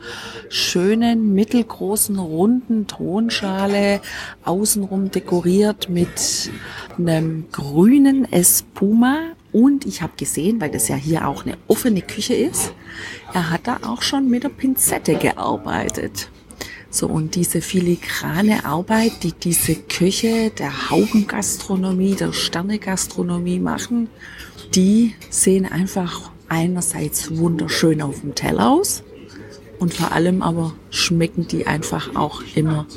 schönen, 0.50 1.36
mittelgroßen, 1.36 2.18
runden 2.18 2.88
Tonschale, 2.88 4.02
außenrum 4.46 5.12
dekoriert 5.12 5.90
mit 5.90 6.50
einem 6.98 7.46
grünen 7.52 8.26
Espuma. 8.34 9.20
Und 9.52 9.86
ich 9.86 10.02
habe 10.02 10.14
gesehen, 10.18 10.60
weil 10.60 10.72
das 10.72 10.88
ja 10.88 10.96
hier 10.96 11.28
auch 11.28 11.46
eine 11.46 11.56
offene 11.68 12.02
Küche 12.02 12.34
ist, 12.34 12.74
er 13.36 13.52
hat 13.52 13.68
da 13.68 13.82
auch 13.86 14.02
schon 14.02 14.32
mit 14.32 14.46
der 14.46 14.50
Pinzette 14.50 15.14
gearbeitet. 15.14 16.32
So, 16.92 17.08
und 17.08 17.36
diese 17.36 17.62
filigrane 17.62 18.66
Arbeit, 18.66 19.24
die 19.24 19.34
diese 19.34 19.76
Köche 19.76 20.50
der 20.50 20.90
Haubengastronomie, 20.90 22.16
der 22.16 22.34
Sternegastronomie 22.34 23.60
machen, 23.60 24.10
die 24.74 25.14
sehen 25.30 25.66
einfach 25.66 26.32
einerseits 26.48 27.38
wunderschön 27.38 28.02
auf 28.02 28.22
dem 28.22 28.34
Teller 28.34 28.72
aus 28.72 29.04
und 29.78 29.94
vor 29.94 30.12
allem 30.12 30.42
aber 30.42 30.74
schmecken 30.90 31.48
die 31.48 31.68
einfach 31.68 32.16
auch 32.16 32.42
immer 32.56 32.88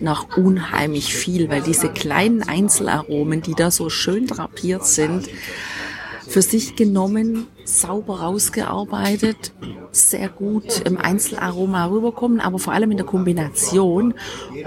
nach 0.00 0.36
unheimlich 0.36 1.14
viel, 1.14 1.50
weil 1.50 1.60
diese 1.60 1.90
kleinen 1.90 2.42
Einzelaromen, 2.42 3.42
die 3.42 3.54
da 3.54 3.70
so 3.70 3.90
schön 3.90 4.26
drapiert 4.26 4.86
sind, 4.86 5.28
für 6.30 6.42
sich 6.42 6.76
genommen, 6.76 7.48
sauber 7.64 8.20
rausgearbeitet, 8.20 9.52
sehr 9.90 10.28
gut 10.28 10.80
im 10.84 10.96
Einzelaroma 10.96 11.86
rüberkommen, 11.86 12.38
aber 12.38 12.60
vor 12.60 12.72
allem 12.72 12.92
in 12.92 12.98
der 12.98 13.06
Kombination. 13.06 14.14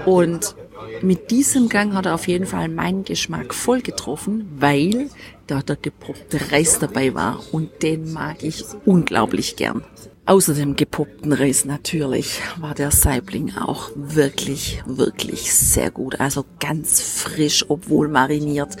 Und 0.04 0.54
mit 1.00 1.30
diesem 1.30 1.70
Gang 1.70 1.94
hat 1.94 2.04
er 2.04 2.14
auf 2.14 2.28
jeden 2.28 2.44
Fall 2.44 2.68
meinen 2.68 3.04
Geschmack 3.04 3.54
voll 3.54 3.80
getroffen, 3.80 4.46
weil 4.58 5.08
da 5.46 5.62
der 5.62 5.76
gepoppte 5.76 6.38
Reis 6.52 6.78
dabei 6.78 7.14
war 7.14 7.40
und 7.50 7.82
den 7.82 8.12
mag 8.12 8.42
ich 8.42 8.62
unglaublich 8.84 9.56
gern. 9.56 9.82
Außer 10.26 10.52
dem 10.52 10.76
gepoppten 10.76 11.32
Reis 11.32 11.64
natürlich 11.64 12.40
war 12.58 12.74
der 12.74 12.90
Saibling 12.90 13.56
auch 13.56 13.90
wirklich, 13.94 14.82
wirklich 14.84 15.54
sehr 15.54 15.90
gut. 15.90 16.20
Also 16.20 16.44
ganz 16.60 17.00
frisch, 17.00 17.64
obwohl 17.68 18.08
mariniert. 18.08 18.76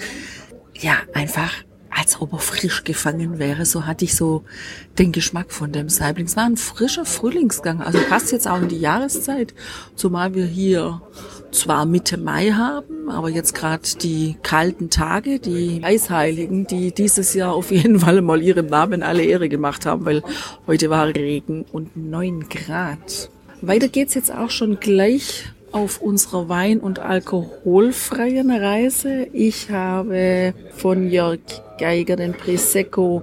Ja, 0.74 0.96
einfach 1.14 1.52
als 1.96 2.20
ob 2.20 2.32
er 2.32 2.38
frisch 2.38 2.84
gefangen 2.84 3.38
wäre. 3.38 3.64
So 3.64 3.86
hatte 3.86 4.04
ich 4.04 4.16
so 4.16 4.44
den 4.98 5.12
Geschmack 5.12 5.52
von 5.52 5.72
dem 5.72 5.88
Saibling. 5.88 6.26
Es 6.26 6.36
war 6.36 6.44
ein 6.44 6.56
frischer 6.56 7.04
Frühlingsgang. 7.04 7.80
Also 7.80 7.98
passt 8.08 8.32
jetzt 8.32 8.48
auch 8.48 8.60
in 8.60 8.68
die 8.68 8.80
Jahreszeit. 8.80 9.54
Zumal 9.94 10.34
wir 10.34 10.46
hier 10.46 11.02
zwar 11.52 11.86
Mitte 11.86 12.16
Mai 12.16 12.50
haben, 12.50 13.08
aber 13.08 13.30
jetzt 13.30 13.54
gerade 13.54 13.88
die 14.02 14.36
kalten 14.42 14.90
Tage, 14.90 15.38
die 15.38 15.80
Eisheiligen, 15.84 16.66
die 16.66 16.92
dieses 16.92 17.34
Jahr 17.34 17.54
auf 17.54 17.70
jeden 17.70 18.00
Fall 18.00 18.20
mal 18.22 18.42
ihrem 18.42 18.66
Namen 18.66 19.02
alle 19.02 19.24
Ehre 19.24 19.48
gemacht 19.48 19.86
haben, 19.86 20.04
weil 20.04 20.22
heute 20.66 20.90
war 20.90 21.06
Regen 21.06 21.64
und 21.70 21.96
neun 21.96 22.48
Grad. 22.48 23.30
Weiter 23.60 23.88
geht's 23.88 24.14
jetzt 24.14 24.34
auch 24.34 24.50
schon 24.50 24.80
gleich 24.80 25.53
auf 25.74 26.00
unserer 26.00 26.48
wein- 26.48 26.78
und 26.78 27.00
alkoholfreien 27.00 28.50
Reise. 28.50 29.26
Ich 29.32 29.70
habe 29.70 30.54
von 30.76 31.10
Jörg 31.10 31.40
Geiger 31.78 32.14
den 32.14 32.32
Prosecco 32.32 33.22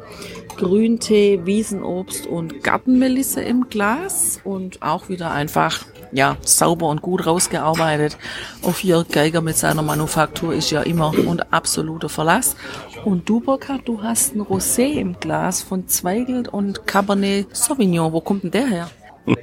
Grüntee, 0.58 1.40
Wiesenobst 1.46 2.28
und 2.28 2.62
Gartenmelisse 2.62 3.42
im 3.42 3.70
Glas 3.70 4.42
und 4.44 4.82
auch 4.82 5.08
wieder 5.08 5.32
einfach 5.32 5.86
ja, 6.12 6.36
sauber 6.42 6.90
und 6.90 7.02
gut 7.02 7.26
rausgearbeitet. 7.26 8.18
Auf 8.64 8.84
Jörg 8.84 9.08
Geiger 9.08 9.40
mit 9.40 9.56
seiner 9.56 9.82
Manufaktur 9.82 10.54
ist 10.54 10.72
ja 10.72 10.82
immer 10.82 11.14
unter 11.26 11.48
absoluter 11.52 12.10
Verlass. 12.10 12.58
Und 13.06 13.30
du, 13.30 13.40
Burkhard, 13.40 13.88
du 13.88 14.04
hast 14.04 14.36
ein 14.36 14.42
Rosé 14.42 15.00
im 15.00 15.18
Glas 15.22 15.62
von 15.62 15.88
Zweigelt 15.88 16.50
und 16.50 16.86
Cabernet 16.86 17.56
Sauvignon. 17.56 18.12
Wo 18.12 18.20
kommt 18.20 18.44
denn 18.44 18.52
der 18.52 18.68
her? 18.68 18.90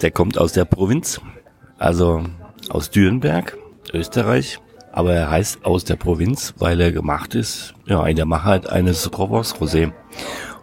Der 0.00 0.10
kommt 0.10 0.36
aus 0.36 0.52
der 0.52 0.64
Provinz 0.64 1.20
also 1.82 2.22
aus 2.68 2.90
Dürenberg, 2.90 3.58
Österreich. 3.92 4.58
Aber 4.92 5.14
er 5.14 5.30
heißt 5.30 5.64
aus 5.64 5.84
der 5.84 5.96
Provinz, 5.96 6.54
weil 6.58 6.80
er 6.80 6.92
gemacht 6.92 7.34
ist, 7.34 7.74
ja, 7.86 8.06
in 8.06 8.16
der 8.16 8.26
Machheit 8.26 8.68
eines 8.68 9.08
Provence 9.08 9.54
Rosé. 9.56 9.92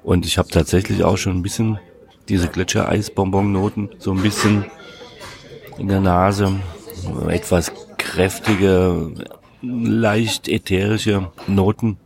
Und 0.03 0.25
ich 0.25 0.37
habe 0.37 0.49
tatsächlich 0.49 1.03
auch 1.03 1.17
schon 1.17 1.37
ein 1.37 1.41
bisschen 1.41 1.79
diese 2.29 2.47
Gletschereisbonbon-Noten, 2.47 3.89
so 3.97 4.11
ein 4.11 4.21
bisschen 4.21 4.65
in 5.77 5.87
der 5.87 5.99
Nase, 5.99 6.53
etwas 7.27 7.71
kräftige, 7.97 9.11
leicht 9.61 10.47
ätherische 10.47 11.31
Noten, 11.47 11.97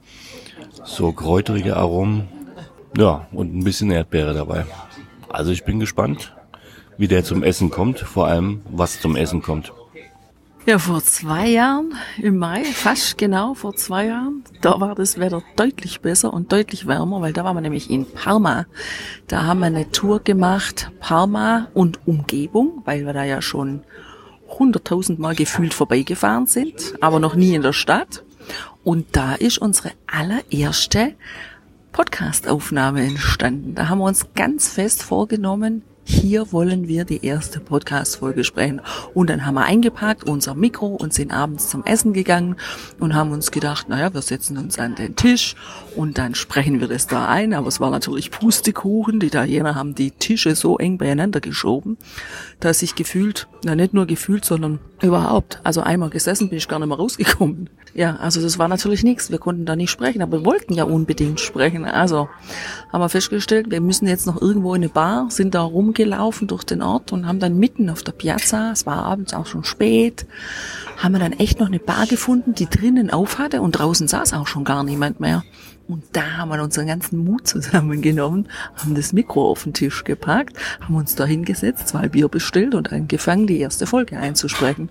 so 0.85 1.11
kräuterige 1.11 1.75
Aromen, 1.75 2.29
ja, 2.97 3.27
und 3.33 3.53
ein 3.53 3.63
bisschen 3.65 3.91
Erdbeere 3.91 4.33
dabei. 4.33 4.65
Also 5.27 5.51
ich 5.51 5.65
bin 5.65 5.79
gespannt 5.79 6.33
wie 6.97 7.07
der 7.07 7.23
zum 7.23 7.43
Essen 7.43 7.69
kommt, 7.69 7.99
vor 7.99 8.27
allem 8.27 8.61
was 8.71 8.99
zum 8.99 9.15
Essen 9.15 9.41
kommt. 9.41 9.73
Ja, 10.65 10.79
vor 10.79 11.03
zwei 11.03 11.49
Jahren, 11.49 11.93
im 12.21 12.37
Mai, 12.37 12.63
fast 12.63 13.17
genau 13.17 13.53
vor 13.53 13.75
zwei 13.75 14.05
Jahren, 14.05 14.45
da 14.61 14.79
war 14.79 14.95
das 14.95 15.19
Wetter 15.19 15.43
deutlich 15.57 15.99
besser 15.99 16.33
und 16.33 16.53
deutlich 16.53 16.87
wärmer, 16.87 17.19
weil 17.19 17.33
da 17.33 17.43
waren 17.43 17.57
wir 17.57 17.61
nämlich 17.61 17.89
in 17.89 18.05
Parma. 18.05 18.65
Da 19.27 19.43
haben 19.43 19.59
wir 19.59 19.65
eine 19.65 19.91
Tour 19.91 20.21
gemacht, 20.21 20.89
Parma 21.01 21.67
und 21.73 22.07
Umgebung, 22.07 22.81
weil 22.85 23.05
wir 23.05 23.11
da 23.11 23.25
ja 23.25 23.41
schon 23.41 23.83
hunderttausend 24.47 25.19
Mal 25.19 25.35
gefühlt 25.35 25.73
vorbeigefahren 25.73 26.47
sind, 26.47 26.93
aber 27.01 27.19
noch 27.19 27.35
nie 27.35 27.55
in 27.55 27.61
der 27.61 27.73
Stadt. 27.73 28.23
Und 28.85 29.07
da 29.17 29.35
ist 29.35 29.57
unsere 29.57 29.91
allererste 30.07 31.13
Podcast-Aufnahme 31.91 33.01
entstanden. 33.05 33.75
Da 33.75 33.89
haben 33.89 33.99
wir 33.99 34.05
uns 34.05 34.27
ganz 34.33 34.69
fest 34.69 35.03
vorgenommen, 35.03 35.83
hier 36.05 36.51
wollen 36.51 36.87
wir 36.87 37.05
die 37.05 37.25
erste 37.25 37.59
Podcast-Folge 37.59 38.43
sprechen. 38.43 38.81
Und 39.13 39.29
dann 39.29 39.45
haben 39.45 39.55
wir 39.55 39.63
eingepackt, 39.63 40.25
unser 40.25 40.53
Mikro 40.53 40.87
und 40.87 41.13
sind 41.13 41.31
abends 41.31 41.69
zum 41.69 41.85
Essen 41.85 42.13
gegangen 42.13 42.57
und 42.99 43.15
haben 43.15 43.31
uns 43.31 43.51
gedacht, 43.51 43.87
naja, 43.87 44.13
wir 44.13 44.21
setzen 44.21 44.57
uns 44.57 44.77
an 44.79 44.95
den 44.95 45.15
Tisch 45.15 45.55
und 45.95 46.17
dann 46.17 46.35
sprechen 46.35 46.81
wir 46.81 46.87
das 46.87 47.07
da 47.07 47.27
ein. 47.27 47.53
Aber 47.53 47.67
es 47.67 47.79
war 47.79 47.89
natürlich 47.89 48.31
Pustekuchen. 48.31 49.19
Die 49.19 49.27
Italiener 49.27 49.75
haben 49.75 49.95
die 49.95 50.11
Tische 50.11 50.55
so 50.55 50.77
eng 50.77 50.97
beieinander 50.97 51.39
geschoben, 51.39 51.97
dass 52.59 52.81
ich 52.81 52.95
gefühlt, 52.95 53.47
na 53.63 53.75
nicht 53.75 53.93
nur 53.93 54.05
gefühlt, 54.05 54.43
sondern 54.43 54.79
überhaupt, 55.01 55.59
also 55.63 55.81
einmal 55.81 56.09
gesessen 56.09 56.49
bin 56.49 56.57
ich 56.57 56.67
gar 56.67 56.79
nicht 56.79 56.87
mehr 56.87 56.97
rausgekommen. 56.97 57.69
Ja, 57.95 58.15
also 58.15 58.41
das 58.41 58.57
war 58.57 58.67
natürlich 58.67 59.03
nichts. 59.03 59.29
Wir 59.29 59.37
konnten 59.37 59.65
da 59.65 59.75
nicht 59.75 59.91
sprechen, 59.91 60.23
aber 60.23 60.39
wir 60.39 60.45
wollten 60.45 60.73
ja 60.73 60.83
unbedingt 60.83 61.39
sprechen. 61.39 61.85
Also 61.85 62.27
haben 62.91 63.01
wir 63.01 63.09
festgestellt, 63.09 63.69
wir 63.69 63.81
müssen 63.81 64.07
jetzt 64.07 64.25
noch 64.25 64.41
irgendwo 64.41 64.73
in 64.73 64.81
eine 64.81 64.89
Bar, 64.89 65.27
sind 65.29 65.53
da 65.53 65.61
rumgelaufen 65.93 66.47
durch 66.47 66.63
den 66.63 66.81
Ort 66.81 67.11
und 67.11 67.27
haben 67.27 67.39
dann 67.39 67.57
mitten 67.59 67.89
auf 67.89 68.01
der 68.01 68.13
Piazza, 68.13 68.71
es 68.71 68.85
war 68.85 69.05
abends 69.05 69.33
auch 69.33 69.45
schon 69.45 69.63
spät, 69.63 70.25
haben 70.97 71.13
wir 71.13 71.19
dann 71.19 71.33
echt 71.33 71.59
noch 71.59 71.67
eine 71.67 71.79
Bar 71.79 72.07
gefunden, 72.07 72.55
die 72.55 72.67
drinnen 72.67 73.11
auf 73.11 73.37
hatte 73.37 73.61
und 73.61 73.73
draußen 73.73 74.07
saß 74.07 74.33
auch 74.33 74.47
schon 74.47 74.63
gar 74.63 74.83
niemand 74.83 75.19
mehr. 75.19 75.43
Und 75.87 76.03
da 76.13 76.37
haben 76.37 76.49
wir 76.49 76.63
unseren 76.63 76.87
ganzen 76.87 77.23
Mut 77.23 77.45
zusammengenommen, 77.47 78.47
haben 78.75 78.95
das 78.95 79.11
Mikro 79.11 79.49
auf 79.49 79.63
den 79.63 79.73
Tisch 79.73 80.03
gepackt, 80.05 80.57
haben 80.79 80.95
uns 80.95 81.15
da 81.15 81.25
hingesetzt, 81.25 81.89
zwei 81.89 82.07
Bier 82.07 82.29
bestellt 82.29 82.73
und 82.73 82.93
angefangen, 82.93 83.47
die 83.47 83.59
erste 83.59 83.85
Folge 83.85 84.17
einzusprechen. 84.17 84.89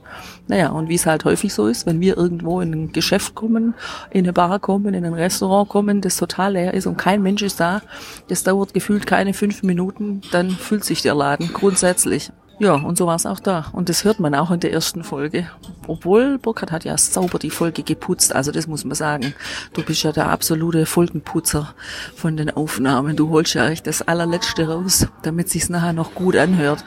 Naja, 0.49 0.69
und 0.69 0.89
wie 0.89 0.95
es 0.95 1.07
halt 1.07 1.25
häufig 1.25 1.55
so 1.55 1.67
ist, 1.67 1.87
wenn 1.87 2.01
wir 2.01 2.17
irgendwo 2.19 2.61
in 2.61 2.73
ein 2.73 2.93
Geschäft 2.93 3.35
kommen, 3.35 3.75
in 4.11 4.25
eine 4.25 4.35
Bar 4.35 4.59
kommen, 4.59 4.93
in 4.93 5.05
ein 5.05 5.15
Restaurant 5.15 5.71
kommen, 5.71 6.03
das 6.03 6.19
total 6.19 6.53
leer 6.53 6.75
ist 6.75 6.87
und 6.87 6.99
kein 6.99 7.23
Mensch 7.23 7.43
ist 7.43 7.59
da, 7.59 7.81
das 8.29 8.43
dauert 8.43 8.75
gefühlt 8.75 9.07
keine 9.07 9.33
fünf 9.33 9.63
Minuten, 9.63 10.21
dann 10.31 10.51
fühlt 10.51 10.85
sich 10.85 11.01
der 11.01 11.15
Laden 11.15 11.53
grundsätzlich. 11.55 12.33
Ja, 12.59 12.75
und 12.75 12.97
so 12.97 13.07
war 13.07 13.17
es 13.17 13.27
auch 13.27 13.41
da. 13.41 13.67
Und 13.73 13.89
das 13.89 14.05
hört 14.05 14.21
man 14.21 14.35
auch 14.35 14.51
in 14.51 14.61
der 14.61 14.73
ersten 14.73 15.03
Folge. 15.03 15.49
Obwohl, 15.87 16.39
Burkhard 16.39 16.71
hat 16.71 16.85
ja 16.85 16.97
sauber 16.97 17.39
die 17.39 17.51
Folge 17.51 17.83
geputzt, 17.83 18.35
also 18.35 18.53
das 18.53 18.67
muss 18.67 18.85
man 18.85 18.95
sagen. 18.95 19.35
Du 19.73 19.83
bist 19.83 20.03
ja 20.03 20.13
der 20.13 20.29
absolute 20.29 20.87
Folgenputzer 20.87 21.75
von 22.15 22.37
den 22.37 22.51
Aufnahmen. 22.51 23.17
Du 23.17 23.31
holst 23.31 23.55
ja 23.55 23.69
echt 23.69 23.87
das 23.87 24.03
allerletzte 24.03 24.69
raus, 24.69 25.07
damit 25.23 25.49
sich's 25.49 25.71
nachher 25.71 25.93
noch 25.93 26.15
gut 26.15 26.37
anhört. 26.37 26.85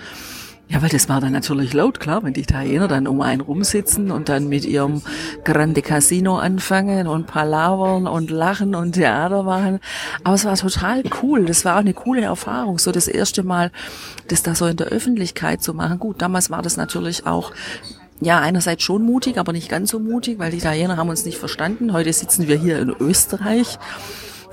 Ja, 0.68 0.82
weil 0.82 0.90
das 0.90 1.08
war 1.10 1.22
dann 1.22 1.32
natürlich 1.32 1.74
laut, 1.74 2.00
klar, 2.00 2.24
wenn 2.24 2.34
die 2.34 2.42
Italiener 2.42 2.88
dann 2.88 3.06
um 3.06 3.22
einen 3.22 3.42
rumsitzen 3.42 4.10
und 4.10 4.30
dann 4.30 4.50
mit 4.50 4.66
ihrem 4.66 5.04
Grande 5.44 5.84
Casino 5.84 6.38
anfangen 6.38 7.08
und 7.08 7.28
palavern 7.28 8.08
und 8.08 8.32
lachen 8.32 8.74
und 8.74 8.94
Theater 8.94 9.44
machen. 9.44 9.80
Aber 10.24 10.34
es 10.34 10.44
war 10.44 10.56
total 10.56 11.04
cool. 11.22 11.46
Das 11.46 11.66
war 11.66 11.76
auch 11.76 11.82
eine 11.82 11.94
coole 11.94 12.24
Erfahrung. 12.24 12.80
So 12.80 12.92
das 12.92 13.08
erste 13.08 13.44
Mal, 13.44 13.72
das 14.28 14.42
da 14.42 14.56
so 14.56 14.66
in 14.66 14.78
der 14.78 14.88
Öffentlichkeit 14.88 15.62
zu 15.62 15.76
machen. 15.76 16.00
Gut, 16.00 16.22
damals 16.22 16.50
war 16.50 16.64
das 16.64 16.78
natürlich 16.78 17.28
auch 17.28 17.52
ja, 18.22 18.40
einerseits 18.40 18.82
schon 18.82 19.04
mutig, 19.04 19.38
aber 19.38 19.52
nicht 19.52 19.70
ganz 19.70 19.92
so 19.92 20.00
mutig, 20.00 20.40
weil 20.40 20.50
die 20.50 20.58
Italiener 20.58 20.98
haben 20.98 21.10
uns 21.10 21.26
nicht 21.26 21.38
verstanden. 21.38 21.94
Heute 21.94 22.12
sitzen 22.12 22.48
wir 22.48 22.58
hier 22.58 22.80
in 22.80 22.90
Österreich 22.90 23.78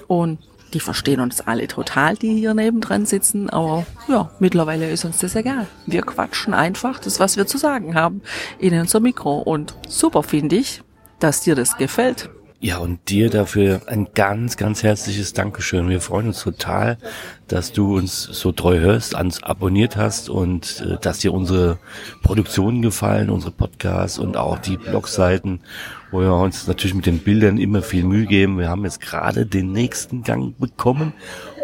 und 0.09 0.39
die 0.75 0.81
verstehen 0.81 1.21
uns 1.21 1.41
alle 1.41 1.69
total, 1.69 2.17
die 2.17 2.35
hier 2.35 2.55
nebendran 2.55 3.07
sitzen, 3.07 3.51
aber 3.51 3.87
ja, 4.09 4.31
mittlerweile 4.39 4.91
ist 4.91 5.05
uns 5.05 5.19
das 5.19 5.37
egal. 5.37 5.67
Wir 5.87 6.03
quatschen 6.03 6.55
einfach 6.55 6.99
das, 6.99 7.21
was 7.21 7.37
wir 7.37 7.47
zu 7.47 7.59
sagen 7.59 7.95
haben, 7.95 8.23
in 8.59 8.79
unser 8.79 9.01
Mikro 9.01 9.39
und 9.39 9.75
super 9.89 10.23
finde 10.23 10.57
ich, 10.57 10.83
dass 11.19 11.41
dir 11.41 11.55
das 11.55 11.77
gefällt. 11.77 12.31
Ja, 12.65 12.79
und 12.79 13.09
dir 13.09 13.29
dafür 13.29 13.81
ein 13.87 14.11
ganz, 14.15 14.57
ganz 14.57 14.85
herzliches 14.85 15.33
Dankeschön. 15.33 15.89
Wir 15.89 16.01
freuen 16.01 16.29
uns 16.29 16.45
total, 16.45 16.97
dass 17.49 17.73
du 17.73 17.97
uns 17.97 18.23
so 18.23 18.53
treu 18.53 18.79
hörst, 18.79 19.17
ans 19.17 19.43
abonniert 19.43 19.97
hast 19.97 20.31
und 20.31 20.81
äh, 20.89 20.97
dass 21.01 21.19
dir 21.19 21.35
unsere 21.35 21.81
Produktionen 22.23 22.81
gefallen, 22.81 23.31
unsere 23.31 23.51
Podcasts 23.51 24.17
und 24.17 24.37
auch 24.37 24.61
die 24.61 24.77
Blogseiten, 24.77 25.59
wo 26.13 26.21
wir 26.21 26.33
uns 26.35 26.69
natürlich 26.69 26.95
mit 26.95 27.07
den 27.07 27.19
Bildern 27.19 27.59
immer 27.59 27.83
viel 27.83 28.05
Mühe 28.05 28.27
geben. 28.27 28.61
Wir 28.61 28.69
haben 28.69 28.85
jetzt 28.85 29.01
gerade 29.01 29.45
den 29.45 29.73
nächsten 29.73 30.23
Gang 30.23 30.57
bekommen 30.57 31.15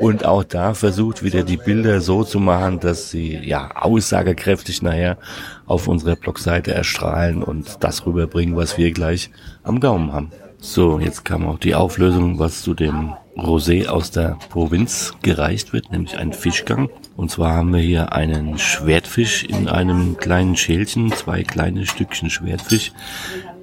und 0.00 0.24
auch 0.24 0.42
da 0.42 0.74
versucht, 0.74 1.22
wieder 1.22 1.44
die 1.44 1.58
Bilder 1.58 2.00
so 2.00 2.24
zu 2.24 2.40
machen, 2.40 2.80
dass 2.80 3.12
sie 3.12 3.36
ja 3.36 3.70
aussagekräftig 3.76 4.82
nachher 4.82 5.16
auf 5.64 5.86
unserer 5.86 6.16
Blogseite 6.16 6.74
erstrahlen 6.74 7.44
und 7.44 7.84
das 7.84 8.04
rüberbringen, 8.04 8.56
was 8.56 8.78
wir 8.78 8.90
gleich 8.90 9.30
am 9.62 9.78
Gaumen 9.78 10.12
haben. 10.12 10.32
So, 10.60 10.98
jetzt 10.98 11.24
kam 11.24 11.46
auch 11.46 11.60
die 11.60 11.76
Auflösung, 11.76 12.40
was 12.40 12.62
zu 12.62 12.74
dem 12.74 13.14
Rosé 13.36 13.86
aus 13.86 14.10
der 14.10 14.36
Provinz 14.50 15.14
gereicht 15.22 15.72
wird, 15.72 15.92
nämlich 15.92 16.18
ein 16.18 16.32
Fischgang. 16.32 16.90
Und 17.16 17.30
zwar 17.30 17.54
haben 17.54 17.72
wir 17.72 17.80
hier 17.80 18.12
einen 18.12 18.58
Schwertfisch 18.58 19.44
in 19.44 19.68
einem 19.68 20.16
kleinen 20.16 20.56
Schälchen, 20.56 21.12
zwei 21.12 21.44
kleine 21.44 21.86
Stückchen 21.86 22.28
Schwertfisch. 22.28 22.92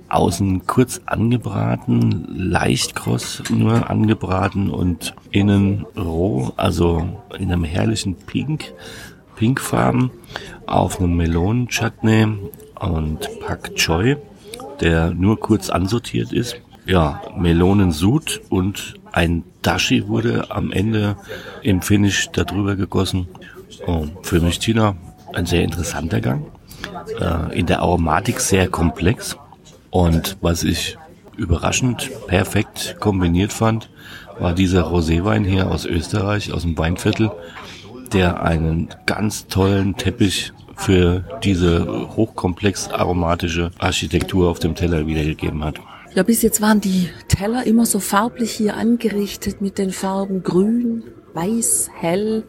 Außen 0.07 0.67
kurz 0.67 1.01
angebraten, 1.05 2.27
leicht 2.29 2.95
kross 2.95 3.43
nur 3.49 3.89
angebraten 3.89 4.69
und 4.69 5.15
innen 5.31 5.85
roh, 5.97 6.53
also 6.55 7.09
in 7.37 7.51
einem 7.51 7.65
herrlichen 7.65 8.15
Pink, 8.15 8.73
Pinkfarben, 9.35 10.11
auf 10.65 11.01
einem 11.01 11.17
Melonenchutney 11.17 12.27
und 12.79 13.39
Pak 13.41 13.75
Choi, 13.75 14.15
der 14.79 15.11
nur 15.11 15.37
kurz 15.37 15.69
ansortiert 15.69 16.31
ist 16.31 16.61
ja, 16.85 17.21
Melonensud 17.37 18.41
und 18.49 18.95
ein 19.11 19.43
Dashi 19.61 20.07
wurde 20.07 20.51
am 20.51 20.71
Ende 20.71 21.17
im 21.61 21.81
Finish 21.81 22.29
darüber 22.31 22.75
gegossen. 22.75 23.27
Oh, 23.87 24.05
für 24.21 24.39
mich, 24.39 24.59
Tina, 24.59 24.95
ein 25.33 25.45
sehr 25.45 25.63
interessanter 25.63 26.21
Gang. 26.21 26.45
Äh, 27.19 27.57
in 27.57 27.65
der 27.65 27.79
Aromatik 27.79 28.39
sehr 28.39 28.67
komplex. 28.67 29.37
Und 29.89 30.37
was 30.41 30.63
ich 30.63 30.97
überraschend 31.37 32.11
perfekt 32.27 32.97
kombiniert 32.99 33.53
fand, 33.53 33.89
war 34.39 34.53
dieser 34.53 34.83
Roséwein 34.83 35.45
hier 35.45 35.71
aus 35.71 35.85
Österreich, 35.85 36.51
aus 36.51 36.63
dem 36.63 36.77
Weinviertel, 36.77 37.31
der 38.13 38.43
einen 38.43 38.89
ganz 39.05 39.47
tollen 39.47 39.95
Teppich 39.95 40.51
für 40.75 41.23
diese 41.43 42.09
hochkomplex 42.15 42.89
aromatische 42.89 43.71
Architektur 43.79 44.49
auf 44.49 44.59
dem 44.59 44.75
Teller 44.75 45.07
wiedergegeben 45.07 45.63
hat. 45.63 45.79
Ja, 46.15 46.23
bis 46.23 46.41
jetzt 46.43 46.61
waren 46.61 46.79
die 46.79 47.09
Teller 47.27 47.67
immer 47.67 47.85
so 47.85 47.99
farblich 47.99 48.51
hier 48.51 48.77
angerichtet 48.77 49.59
mit 49.59 49.77
den 49.77 49.91
Farben 49.91 50.43
grün, 50.43 51.03
weiß, 51.33 51.89
hell 51.93 52.45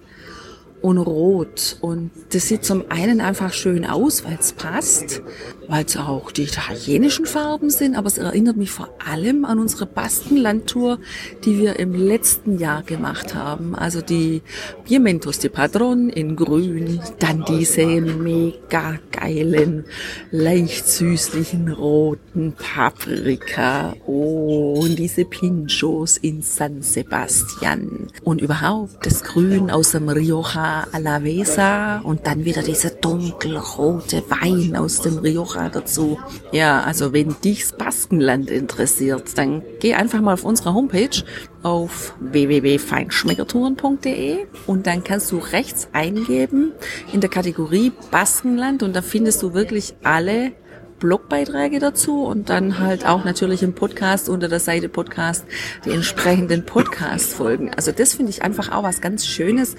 und 0.86 0.98
rot. 0.98 1.78
Und 1.80 2.10
das 2.30 2.46
sieht 2.46 2.64
zum 2.64 2.84
einen 2.90 3.20
einfach 3.20 3.52
schön 3.52 3.84
aus, 3.84 4.24
weil 4.24 4.38
es 4.38 4.52
passt, 4.52 5.20
weil 5.68 5.84
es 5.84 5.96
auch 5.96 6.30
die 6.30 6.44
italienischen 6.44 7.26
Farben 7.26 7.70
sind, 7.70 7.96
aber 7.96 8.06
es 8.06 8.18
erinnert 8.18 8.56
mich 8.56 8.70
vor 8.70 8.88
allem 9.04 9.44
an 9.44 9.58
unsere 9.58 9.84
Baskenlandtour, 9.86 10.98
die 11.44 11.58
wir 11.58 11.80
im 11.80 11.92
letzten 11.92 12.58
Jahr 12.58 12.84
gemacht 12.84 13.34
haben. 13.34 13.74
Also 13.74 14.00
die 14.00 14.42
Pimentos 14.84 15.40
de 15.40 15.50
Padron 15.50 16.08
in 16.08 16.36
grün, 16.36 17.00
dann 17.18 17.44
diese 17.48 17.84
mega 17.84 18.98
geilen, 19.10 19.84
leicht 20.30 20.86
süßlichen 20.86 21.72
roten 21.72 22.52
Paprika. 22.52 23.94
Und 24.06 24.96
diese 24.96 25.24
Pinchos 25.24 26.16
in 26.16 26.42
San 26.42 26.82
Sebastian. 26.82 28.06
Und 28.22 28.40
überhaupt 28.40 29.04
das 29.04 29.24
Grün 29.24 29.70
aus 29.70 29.92
dem 29.92 30.08
Rioja 30.08 30.75
Alavesa 30.92 32.00
und 32.00 32.26
dann 32.26 32.44
wieder 32.44 32.62
dieser 32.62 32.90
dunkelrote 32.90 34.22
Wein 34.28 34.76
aus 34.76 35.00
dem 35.00 35.18
Rioja 35.18 35.68
dazu. 35.68 36.18
Ja, 36.52 36.82
also 36.82 37.12
wenn 37.12 37.34
dich 37.42 37.62
das 37.62 37.72
Baskenland 37.72 38.50
interessiert, 38.50 39.36
dann 39.38 39.62
geh 39.80 39.94
einfach 39.94 40.20
mal 40.20 40.34
auf 40.34 40.44
unsere 40.44 40.74
Homepage 40.74 41.24
auf 41.62 42.14
www.feinschmeckertouren.de 42.20 44.46
und 44.66 44.86
dann 44.86 45.02
kannst 45.04 45.32
du 45.32 45.38
rechts 45.38 45.88
eingeben 45.92 46.72
in 47.12 47.20
der 47.20 47.30
Kategorie 47.30 47.92
Baskenland 48.10 48.82
und 48.82 48.94
da 48.94 49.00
findest 49.02 49.42
du 49.42 49.54
wirklich 49.54 49.94
alle 50.02 50.52
Blogbeiträge 50.98 51.78
dazu 51.78 52.24
und 52.24 52.48
dann 52.48 52.78
halt 52.78 53.06
auch 53.06 53.24
natürlich 53.24 53.62
im 53.62 53.74
Podcast 53.74 54.28
unter 54.28 54.48
der 54.48 54.60
Seite 54.60 54.88
Podcast 54.88 55.44
die 55.84 55.90
entsprechenden 55.90 56.64
Podcast-Folgen. 56.64 57.74
Also 57.74 57.92
das 57.92 58.14
finde 58.14 58.30
ich 58.30 58.42
einfach 58.42 58.72
auch 58.72 58.82
was 58.82 59.00
ganz 59.00 59.26
Schönes 59.26 59.76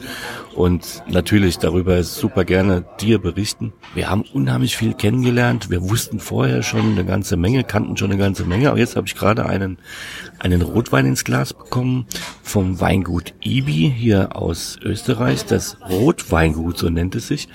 Und 0.55 1.03
natürlich 1.09 1.57
darüber 1.57 2.01
super 2.03 2.45
gerne 2.45 2.85
dir 3.01 3.19
berichten. 3.19 3.73
Wir 3.95 4.09
haben 4.09 4.23
unheimlich 4.33 4.77
viel 4.77 4.93
kennengelernt. 4.93 5.69
Wir 5.69 5.89
wussten 5.89 6.21
vorher 6.21 6.63
schon 6.63 6.91
eine 6.93 7.03
ganze 7.03 7.35
Menge, 7.35 7.65
kannten 7.65 7.97
schon 7.97 8.11
eine 8.11 8.19
ganze 8.19 8.45
Menge. 8.45 8.69
Aber 8.69 8.79
jetzt 8.79 8.95
habe 8.95 9.07
ich 9.07 9.15
gerade 9.15 9.45
einen, 9.45 9.77
einen 10.39 10.61
Rotwein 10.61 11.05
ins 11.05 11.23
Glas 11.23 11.53
bekommen 11.53 12.05
vom 12.41 12.79
Weingut 12.79 13.33
Ibi 13.41 13.93
hier 13.95 14.35
aus 14.35 14.77
Österreich. 14.83 15.45
Das 15.45 15.77
Rotweingut, 15.89 16.77
so 16.77 16.89
nennt 16.89 17.15
es 17.15 17.27
sich. 17.27 17.47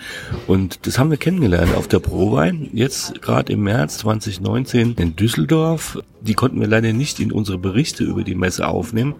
Und 0.46 0.86
das 0.86 0.98
haben 0.98 1.10
wir 1.10 1.16
kennengelernt 1.16 1.74
auf 1.74 1.88
der 1.88 1.98
Prowein. 1.98 2.70
Jetzt 2.72 3.20
gerade 3.22 3.52
im 3.52 3.62
März 3.62 3.98
2019 3.98 4.94
in 4.94 5.16
Düsseldorf. 5.16 5.98
Die 6.20 6.34
konnten 6.34 6.60
wir 6.60 6.68
leider 6.68 6.92
nicht 6.92 7.20
in 7.20 7.32
unsere 7.32 7.58
Berichte 7.58 8.04
über 8.04 8.22
die 8.22 8.34
Messe 8.34 8.66
aufnehmen, 8.66 9.14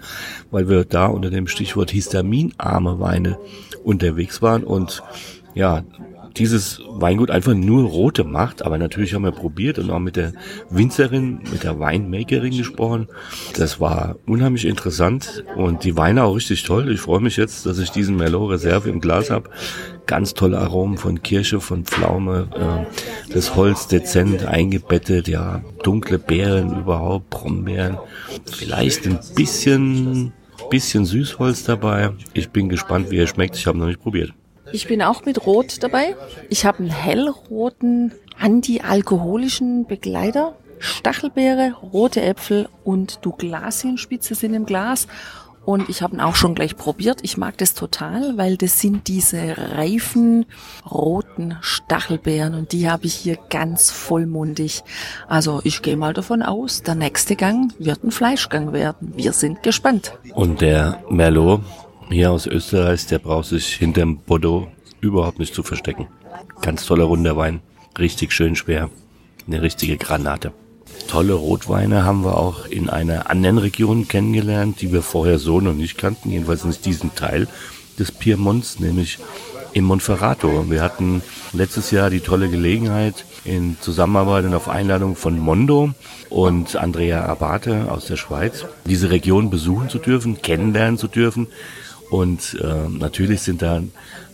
weil 0.50 0.68
wir 0.68 0.84
da 0.84 1.06
unter 1.06 1.30
dem 1.30 1.48
Stichwort 1.48 1.90
histaminarme 1.90 3.00
Weine 3.00 3.38
unterwegs 3.82 4.40
waren 4.40 4.64
und 4.64 5.02
ja, 5.54 5.84
dieses 6.36 6.80
Weingut 6.88 7.30
einfach 7.30 7.54
nur 7.54 7.84
rote 7.84 8.24
macht, 8.24 8.64
aber 8.64 8.78
natürlich 8.78 9.14
haben 9.14 9.22
wir 9.22 9.32
probiert 9.32 9.78
und 9.78 9.90
auch 9.90 10.00
mit 10.00 10.16
der 10.16 10.32
Winzerin, 10.68 11.40
mit 11.52 11.62
der 11.62 11.78
Weinmakerin 11.78 12.56
gesprochen. 12.56 13.08
Das 13.56 13.80
war 13.80 14.16
unheimlich 14.26 14.64
interessant 14.64 15.44
und 15.56 15.84
die 15.84 15.96
Weine 15.96 16.24
auch 16.24 16.34
richtig 16.34 16.64
toll. 16.64 16.90
Ich 16.90 17.00
freue 17.00 17.20
mich 17.20 17.36
jetzt, 17.36 17.66
dass 17.66 17.78
ich 17.78 17.90
diesen 17.90 18.16
Merlot 18.16 18.50
Reserve 18.50 18.88
im 18.88 19.00
Glas 19.00 19.30
habe. 19.30 19.50
Ganz 20.06 20.34
tolle 20.34 20.58
Aromen 20.58 20.98
von 20.98 21.22
Kirsche, 21.22 21.60
von 21.60 21.84
Pflaume, 21.84 22.48
äh, 22.54 23.32
das 23.32 23.54
Holz 23.54 23.86
dezent 23.86 24.44
eingebettet, 24.44 25.28
ja, 25.28 25.62
dunkle 25.82 26.18
Beeren 26.18 26.78
überhaupt, 26.78 27.30
Brombeeren. 27.30 27.96
Vielleicht 28.44 29.06
ein 29.06 29.18
bisschen, 29.34 30.32
bisschen 30.68 31.04
Süßholz 31.04 31.64
dabei. 31.64 32.10
Ich 32.34 32.50
bin 32.50 32.68
gespannt, 32.68 33.10
wie 33.10 33.18
er 33.18 33.26
schmeckt. 33.26 33.56
Ich 33.56 33.66
habe 33.66 33.78
noch 33.78 33.86
nicht 33.86 34.00
probiert. 34.00 34.34
Ich 34.74 34.88
bin 34.88 35.02
auch 35.02 35.24
mit 35.24 35.46
Rot 35.46 35.84
dabei. 35.84 36.16
Ich 36.50 36.64
habe 36.64 36.78
einen 36.78 36.90
hellroten 36.90 38.10
antialkoholischen 38.40 39.86
Begleiter. 39.86 40.56
Stachelbeere, 40.80 41.74
rote 41.80 42.20
Äpfel 42.20 42.68
und 42.82 43.24
Douglasienspitze 43.24 44.34
sind 44.34 44.52
im 44.52 44.66
Glas. 44.66 45.06
Und 45.64 45.88
ich 45.88 46.02
habe 46.02 46.16
ihn 46.16 46.20
auch 46.20 46.34
schon 46.34 46.56
gleich 46.56 46.76
probiert. 46.76 47.20
Ich 47.22 47.36
mag 47.36 47.56
das 47.58 47.74
total, 47.74 48.36
weil 48.36 48.56
das 48.56 48.80
sind 48.80 49.06
diese 49.06 49.54
reifen 49.76 50.44
roten 50.90 51.56
Stachelbeeren 51.60 52.54
und 52.54 52.72
die 52.72 52.90
habe 52.90 53.06
ich 53.06 53.14
hier 53.14 53.38
ganz 53.50 53.92
vollmundig. 53.92 54.82
Also 55.28 55.60
ich 55.62 55.82
gehe 55.82 55.96
mal 55.96 56.14
davon 56.14 56.42
aus, 56.42 56.82
der 56.82 56.96
nächste 56.96 57.36
Gang 57.36 57.72
wird 57.78 58.02
ein 58.02 58.10
Fleischgang 58.10 58.72
werden. 58.72 59.12
Wir 59.14 59.32
sind 59.32 59.62
gespannt. 59.62 60.18
Und 60.34 60.60
der 60.60 61.00
Merlot 61.08 61.62
hier 62.14 62.30
aus 62.30 62.46
Österreich, 62.46 63.06
der 63.06 63.18
braucht 63.18 63.48
sich 63.48 63.74
hinterm 63.74 64.18
Bordeaux 64.18 64.68
überhaupt 65.00 65.40
nicht 65.40 65.52
zu 65.52 65.64
verstecken. 65.64 66.06
Ganz 66.62 66.86
toller 66.86 67.04
runder 67.04 67.36
Wein, 67.36 67.60
richtig 67.98 68.32
schön 68.32 68.54
schwer, 68.54 68.88
eine 69.46 69.62
richtige 69.62 69.96
Granate. 69.96 70.52
Tolle 71.08 71.34
Rotweine 71.34 72.04
haben 72.04 72.24
wir 72.24 72.38
auch 72.38 72.66
in 72.66 72.88
einer 72.88 73.30
anderen 73.30 73.58
Region 73.58 74.06
kennengelernt, 74.06 74.80
die 74.80 74.92
wir 74.92 75.02
vorher 75.02 75.40
so 75.40 75.60
noch 75.60 75.74
nicht 75.74 75.98
kannten, 75.98 76.30
jedenfalls 76.30 76.64
nicht 76.64 76.86
diesen 76.86 77.14
Teil 77.16 77.48
des 77.98 78.12
Piemonts, 78.12 78.78
nämlich 78.78 79.18
in 79.72 79.84
Monferrato. 79.84 80.70
Wir 80.70 80.82
hatten 80.82 81.20
letztes 81.52 81.90
Jahr 81.90 82.10
die 82.10 82.20
tolle 82.20 82.48
Gelegenheit, 82.48 83.24
in 83.44 83.76
Zusammenarbeit 83.80 84.44
und 84.44 84.54
auf 84.54 84.68
Einladung 84.68 85.16
von 85.16 85.38
Mondo 85.38 85.90
und 86.30 86.76
Andrea 86.76 87.26
Abate 87.26 87.90
aus 87.90 88.06
der 88.06 88.16
Schweiz, 88.16 88.64
diese 88.86 89.10
Region 89.10 89.50
besuchen 89.50 89.88
zu 89.88 89.98
dürfen, 89.98 90.40
kennenlernen 90.40 90.96
zu 90.96 91.08
dürfen. 91.08 91.48
Und 92.10 92.58
äh, 92.62 92.88
natürlich 92.88 93.42
sind 93.42 93.62
da 93.62 93.82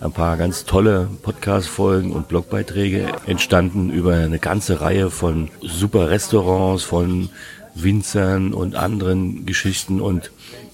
ein 0.00 0.12
paar 0.12 0.36
ganz 0.36 0.64
tolle 0.64 1.08
Podcast-Folgen 1.22 2.12
und 2.12 2.28
Blogbeiträge 2.28 3.06
entstanden 3.26 3.90
über 3.90 4.14
eine 4.14 4.38
ganze 4.38 4.80
Reihe 4.80 5.10
von 5.10 5.50
super 5.62 6.10
Restaurants, 6.10 6.82
von 6.82 7.30
Winzern 7.74 8.52
und 8.52 8.74
anderen 8.74 9.46
Geschichten. 9.46 10.00
Und 10.00 10.30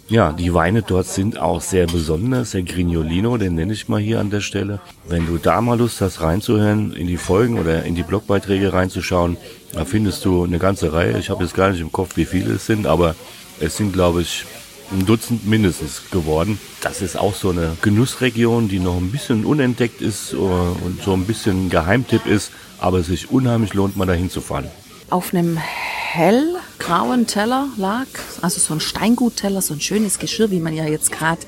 ja, 0.08 0.32
die 0.32 0.54
Weine 0.54 0.82
dort 0.82 1.06
sind 1.06 1.38
auch 1.38 1.60
sehr 1.60 1.86
besonders. 1.86 2.52
Der 2.52 2.62
Grignolino, 2.62 3.36
den 3.36 3.56
nenne 3.56 3.72
ich 3.72 3.88
mal 3.88 4.00
hier 4.00 4.20
an 4.20 4.30
der 4.30 4.40
Stelle. 4.40 4.80
Wenn 5.08 5.26
du 5.26 5.36
da 5.36 5.60
mal 5.60 5.78
Lust 5.78 6.00
hast 6.00 6.20
reinzuhören, 6.20 6.92
in 6.92 7.08
die 7.08 7.16
Folgen 7.16 7.58
oder 7.58 7.84
in 7.84 7.94
die 7.94 8.04
Blogbeiträge 8.04 8.72
reinzuschauen, 8.72 9.36
da 9.72 9.84
findest 9.84 10.24
du 10.24 10.44
eine 10.44 10.58
ganze 10.58 10.92
Reihe. 10.92 11.18
Ich 11.18 11.28
habe 11.28 11.42
jetzt 11.42 11.54
gar 11.54 11.70
nicht 11.70 11.80
im 11.80 11.92
Kopf, 11.92 12.16
wie 12.16 12.24
viele 12.24 12.54
es 12.54 12.66
sind, 12.66 12.86
aber 12.86 13.16
es 13.60 13.76
sind, 13.76 13.92
glaube 13.92 14.22
ich, 14.22 14.44
ein 14.92 15.06
Dutzend 15.06 15.46
mindestens 15.46 16.10
geworden. 16.10 16.58
Das 16.80 17.02
ist 17.02 17.18
auch 17.18 17.34
so 17.34 17.50
eine 17.50 17.76
Genussregion, 17.82 18.68
die 18.68 18.78
noch 18.78 18.96
ein 18.96 19.10
bisschen 19.10 19.44
unentdeckt 19.44 20.00
ist 20.00 20.32
äh, 20.32 20.36
und 20.36 21.02
so 21.04 21.12
ein 21.12 21.24
bisschen 21.24 21.70
Geheimtipp 21.70 22.26
ist, 22.26 22.52
aber 22.78 22.98
es 22.98 23.06
sich 23.06 23.30
unheimlich 23.30 23.74
lohnt, 23.74 23.96
mal 23.96 24.06
dahin 24.06 24.30
zu 24.30 24.40
fahren. 24.40 24.68
Auf 25.10 25.32
einem 25.32 25.56
hellgrauen 25.56 27.26
Teller 27.26 27.68
lag, 27.76 28.06
also 28.42 28.60
so 28.60 28.74
ein 28.74 28.80
Steingutteller, 28.80 29.60
so 29.60 29.74
ein 29.74 29.80
schönes 29.80 30.18
Geschirr, 30.18 30.50
wie 30.50 30.60
man 30.60 30.74
ja 30.74 30.84
jetzt 30.84 31.12
gerade 31.12 31.40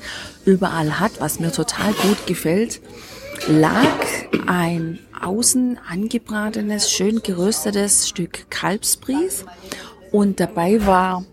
überall 0.45 0.99
hat, 0.99 1.19
was 1.19 1.39
mir 1.39 1.51
total 1.51 1.93
gut 1.93 2.25
gefällt, 2.27 2.81
lag 3.47 3.97
ein 4.47 4.99
außen 5.21 5.77
angebratenes, 5.89 6.91
schön 6.91 7.21
geröstetes 7.21 8.07
Stück 8.07 8.49
Kalbsbries 8.49 9.45
und 10.11 10.39
dabei 10.39 10.85
war 10.85 11.25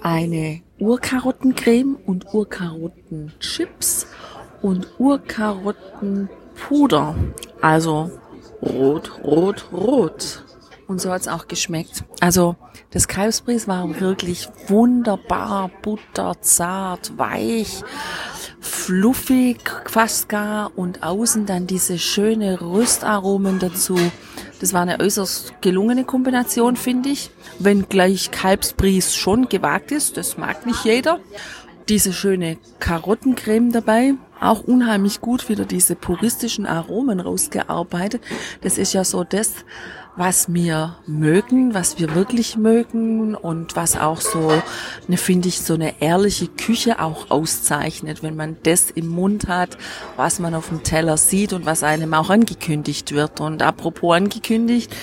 eine 0.00 0.60
Urkarottencreme 0.82 1.96
und 2.06 2.34
Urkarottenchips 2.34 4.06
und 4.62 4.88
Urkarottenpuder. 4.98 7.14
Also 7.60 8.10
rot, 8.60 9.12
rot, 9.22 9.66
rot. 9.72 10.44
Und 10.88 11.00
so 11.00 11.12
hat's 11.12 11.28
auch 11.28 11.46
geschmeckt. 11.46 12.02
Also 12.20 12.56
das 12.90 13.06
Kalbsbries 13.06 13.68
war 13.68 14.00
wirklich 14.00 14.48
wunderbar, 14.66 15.70
butterzart, 15.82 17.16
weich, 17.16 17.84
fluffig, 18.60 19.60
fast 19.86 20.28
gar 20.28 20.76
und 20.76 21.04
außen 21.04 21.46
dann 21.46 21.68
diese 21.68 22.00
schöne 22.00 22.60
Röstaromen 22.60 23.60
dazu. 23.60 23.96
Das 24.62 24.72
war 24.72 24.82
eine 24.82 25.00
äußerst 25.00 25.60
gelungene 25.60 26.04
Kombination, 26.04 26.76
finde 26.76 27.08
ich. 27.08 27.30
Wenn 27.58 27.88
gleich 27.88 28.30
Kalbsbries 28.30 29.12
schon 29.12 29.48
gewagt 29.48 29.90
ist, 29.90 30.16
das 30.16 30.38
mag 30.38 30.66
nicht 30.66 30.84
jeder. 30.84 31.18
Diese 31.88 32.12
schöne 32.12 32.58
Karottencreme 32.78 33.72
dabei, 33.72 34.14
auch 34.40 34.62
unheimlich 34.62 35.20
gut 35.20 35.48
wieder 35.48 35.64
diese 35.64 35.96
puristischen 35.96 36.64
Aromen 36.64 37.18
rausgearbeitet. 37.18 38.22
Das 38.60 38.78
ist 38.78 38.92
ja 38.92 39.02
so 39.02 39.24
das, 39.24 39.52
was 40.16 40.52
wir 40.52 40.96
mögen, 41.06 41.74
was 41.74 41.98
wir 41.98 42.14
wirklich 42.14 42.56
mögen 42.56 43.34
und 43.34 43.76
was 43.76 43.96
auch 43.96 44.20
so, 44.20 44.52
ne, 45.08 45.16
finde 45.16 45.48
ich, 45.48 45.60
so 45.60 45.74
eine 45.74 46.00
ehrliche 46.02 46.48
Küche 46.48 47.00
auch 47.00 47.30
auszeichnet, 47.30 48.22
wenn 48.22 48.36
man 48.36 48.56
das 48.62 48.90
im 48.90 49.08
Mund 49.08 49.48
hat, 49.48 49.78
was 50.16 50.38
man 50.38 50.54
auf 50.54 50.68
dem 50.68 50.82
Teller 50.82 51.16
sieht 51.16 51.52
und 51.52 51.64
was 51.64 51.82
einem 51.82 52.12
auch 52.14 52.28
angekündigt 52.28 53.12
wird. 53.12 53.40
Und 53.40 53.62
apropos 53.62 54.14
angekündigt, 54.14 54.94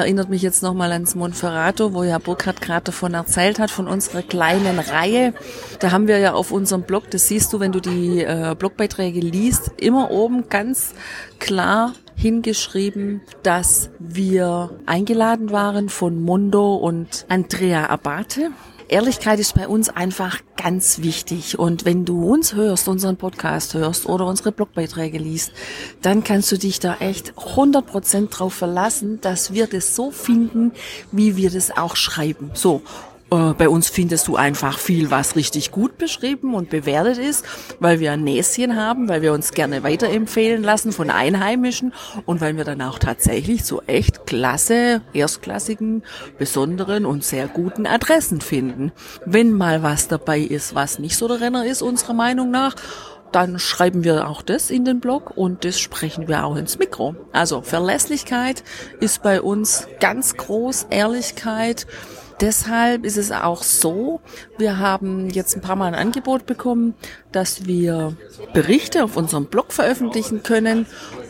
erinnert 0.00 0.28
mich 0.28 0.42
jetzt 0.42 0.62
nochmal 0.62 0.92
ans 0.92 1.14
Monferrato, 1.14 1.94
wo 1.94 2.02
ja 2.02 2.18
Burkhard 2.18 2.60
gerade 2.60 2.84
davon 2.84 3.14
erzählt 3.14 3.58
hat, 3.58 3.70
von 3.70 3.86
unserer 3.86 4.22
kleinen 4.22 4.78
Reihe. 4.78 5.34
Da 5.80 5.90
haben 5.90 6.08
wir 6.08 6.18
ja 6.18 6.34
auf 6.34 6.52
unserem 6.52 6.82
Blog, 6.82 7.10
das 7.10 7.28
siehst 7.28 7.52
du, 7.52 7.60
wenn 7.60 7.72
du 7.72 7.80
die 7.80 8.22
äh, 8.22 8.54
Blogbeiträge 8.58 9.20
liest, 9.20 9.72
immer 9.76 10.10
oben 10.10 10.48
ganz 10.48 10.94
klar 11.38 11.92
hingeschrieben, 12.16 13.20
dass 13.42 13.90
wir 13.98 14.70
eingeladen 14.86 15.50
waren 15.50 15.88
von 15.88 16.20
Mondo 16.20 16.74
und 16.74 17.26
Andrea 17.28 17.86
Abate. 17.86 18.50
Ehrlichkeit 18.88 19.38
ist 19.38 19.54
bei 19.54 19.68
uns 19.68 19.90
einfach 19.90 20.40
ganz 20.56 21.02
wichtig. 21.02 21.58
Und 21.58 21.84
wenn 21.84 22.06
du 22.06 22.24
uns 22.24 22.54
hörst, 22.54 22.88
unseren 22.88 23.16
Podcast 23.16 23.74
hörst 23.74 24.06
oder 24.06 24.26
unsere 24.26 24.50
Blogbeiträge 24.50 25.18
liest, 25.18 25.52
dann 26.00 26.24
kannst 26.24 26.50
du 26.52 26.56
dich 26.56 26.80
da 26.80 26.96
echt 26.96 27.34
100% 27.34 28.30
drauf 28.30 28.54
verlassen, 28.54 29.20
dass 29.20 29.52
wir 29.52 29.66
das 29.66 29.94
so 29.94 30.10
finden, 30.10 30.72
wie 31.12 31.36
wir 31.36 31.50
das 31.50 31.76
auch 31.76 31.96
schreiben. 31.96 32.50
So. 32.54 32.82
Äh, 33.30 33.52
bei 33.54 33.68
uns 33.68 33.88
findest 33.88 34.28
du 34.28 34.36
einfach 34.36 34.78
viel, 34.78 35.10
was 35.10 35.36
richtig 35.36 35.70
gut 35.70 35.98
beschrieben 35.98 36.54
und 36.54 36.70
bewertet 36.70 37.18
ist, 37.18 37.44
weil 37.78 38.00
wir 38.00 38.12
ein 38.12 38.24
Näschen 38.24 38.76
haben, 38.76 39.08
weil 39.08 39.22
wir 39.22 39.32
uns 39.32 39.52
gerne 39.52 39.82
weiterempfehlen 39.82 40.62
lassen 40.62 40.92
von 40.92 41.10
Einheimischen 41.10 41.92
und 42.24 42.40
weil 42.40 42.56
wir 42.56 42.64
dann 42.64 42.80
auch 42.80 42.98
tatsächlich 42.98 43.64
so 43.64 43.82
echt 43.86 44.26
klasse, 44.26 45.02
erstklassigen, 45.12 46.02
besonderen 46.38 47.04
und 47.04 47.22
sehr 47.22 47.48
guten 47.48 47.86
Adressen 47.86 48.40
finden. 48.40 48.92
Wenn 49.26 49.52
mal 49.52 49.82
was 49.82 50.08
dabei 50.08 50.40
ist, 50.40 50.74
was 50.74 50.98
nicht 50.98 51.16
so 51.16 51.28
der 51.28 51.40
Renner 51.40 51.66
ist, 51.66 51.82
unserer 51.82 52.14
Meinung 52.14 52.50
nach, 52.50 52.74
dann 53.32 53.58
schreiben 53.58 54.04
wir 54.04 54.26
auch 54.26 54.40
das 54.40 54.70
in 54.70 54.86
den 54.86 55.00
Blog 55.00 55.32
und 55.36 55.66
das 55.66 55.78
sprechen 55.78 56.28
wir 56.28 56.46
auch 56.46 56.56
ins 56.56 56.78
Mikro. 56.78 57.14
Also 57.32 57.60
Verlässlichkeit 57.60 58.64
ist 59.00 59.22
bei 59.22 59.42
uns 59.42 59.86
ganz 60.00 60.36
groß, 60.36 60.86
Ehrlichkeit 60.88 61.86
deshalb 62.40 63.04
ist 63.04 63.16
es 63.16 63.30
auch 63.32 63.62
so, 63.62 64.20
wir 64.58 64.78
haben 64.78 65.30
jetzt 65.30 65.56
ein 65.56 65.60
paar 65.60 65.76
Mal 65.76 65.86
ein 65.86 65.94
Angebot 65.94 66.46
bekommen, 66.46 66.94
dass 67.32 67.66
wir 67.66 68.16
Berichte 68.52 69.04
auf 69.04 69.16
unserem 69.16 69.46
Blog 69.46 69.72
veröffentlichen 69.72 70.42
können 70.42 70.86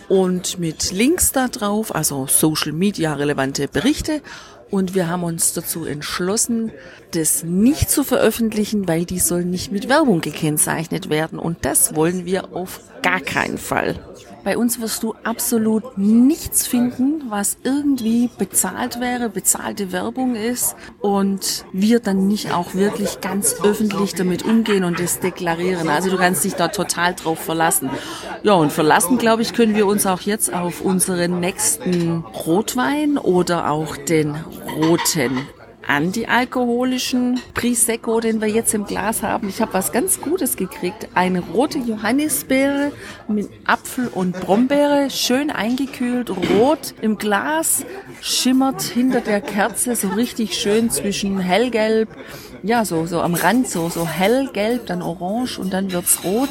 und 0.08 0.58
mit 0.58 0.92
Links 0.92 1.32
da 1.32 1.48
drauf, 1.48 1.94
also 1.94 2.26
Social 2.26 2.72
Media 2.72 3.14
relevante 3.14 3.68
Berichte. 3.68 4.22
Und 4.70 4.94
wir 4.94 5.08
haben 5.08 5.24
uns 5.24 5.54
dazu 5.54 5.84
entschlossen, 5.84 6.72
das 7.12 7.42
nicht 7.42 7.90
zu 7.90 8.04
veröffentlichen, 8.04 8.86
weil 8.86 9.04
die 9.04 9.18
sollen 9.18 9.50
nicht 9.50 9.72
mit 9.72 9.88
Werbung 9.88 10.20
gekennzeichnet 10.20 11.08
werden. 11.08 11.38
Und 11.38 11.64
das 11.64 11.94
wollen 11.94 12.26
wir 12.26 12.54
auf 12.54 12.80
gar 13.02 13.20
keinen 13.20 13.58
Fall. 13.58 13.98
Bei 14.44 14.56
uns 14.56 14.80
wirst 14.80 15.02
du 15.02 15.14
absolut 15.24 15.98
nichts 15.98 16.66
finden, 16.66 17.24
was 17.28 17.58
irgendwie 17.64 18.30
bezahlt 18.38 19.00
wäre, 19.00 19.28
bezahlte 19.28 19.92
Werbung 19.92 20.36
ist 20.36 20.74
und 21.00 21.66
wir 21.72 22.00
dann 22.00 22.28
nicht 22.28 22.54
auch 22.54 22.74
wirklich 22.74 23.20
ganz 23.20 23.56
öffentlich 23.62 24.14
damit 24.14 24.44
umgehen 24.44 24.84
und 24.84 25.00
das 25.00 25.20
deklarieren. 25.20 25.88
Also 25.90 26.08
du 26.08 26.16
kannst 26.16 26.44
dich 26.44 26.54
da 26.54 26.68
total 26.68 27.14
drauf 27.14 27.40
verlassen. 27.40 27.90
Ja, 28.42 28.54
und 28.54 28.72
verlassen, 28.72 29.18
glaube 29.18 29.42
ich, 29.42 29.52
können 29.52 29.74
wir 29.74 29.86
uns 29.86 30.06
auch 30.06 30.20
jetzt 30.20 30.52
auf 30.52 30.80
unseren 30.80 31.40
nächsten 31.40 32.24
Rotwein 32.46 33.18
oder 33.18 33.70
auch 33.70 33.96
den 33.96 34.36
roten 34.76 35.46
antialkoholischen 35.88 37.40
Prosecco, 37.54 38.20
den 38.20 38.40
wir 38.42 38.48
jetzt 38.48 38.74
im 38.74 38.84
Glas 38.84 39.22
haben. 39.22 39.48
Ich 39.48 39.62
habe 39.62 39.72
was 39.72 39.90
ganz 39.90 40.20
Gutes 40.20 40.56
gekriegt. 40.56 41.08
Eine 41.14 41.40
rote 41.40 41.78
Johannisbeere 41.78 42.92
mit 43.26 43.48
Apfel 43.64 44.08
und 44.08 44.38
Brombeere, 44.38 45.10
schön 45.10 45.50
eingekühlt, 45.50 46.30
rot 46.30 46.94
im 47.00 47.16
Glas, 47.16 47.86
schimmert 48.20 48.82
hinter 48.82 49.22
der 49.22 49.40
Kerze 49.40 49.96
so 49.96 50.08
richtig 50.08 50.58
schön 50.58 50.90
zwischen 50.90 51.38
hellgelb, 51.38 52.10
ja, 52.62 52.84
so, 52.84 53.06
so 53.06 53.20
am 53.22 53.34
Rand, 53.34 53.68
so, 53.68 53.88
so 53.88 54.06
hellgelb, 54.06 54.86
dann 54.86 55.00
orange 55.00 55.58
und 55.58 55.72
dann 55.72 55.90
wird's 55.90 56.22
rot 56.22 56.50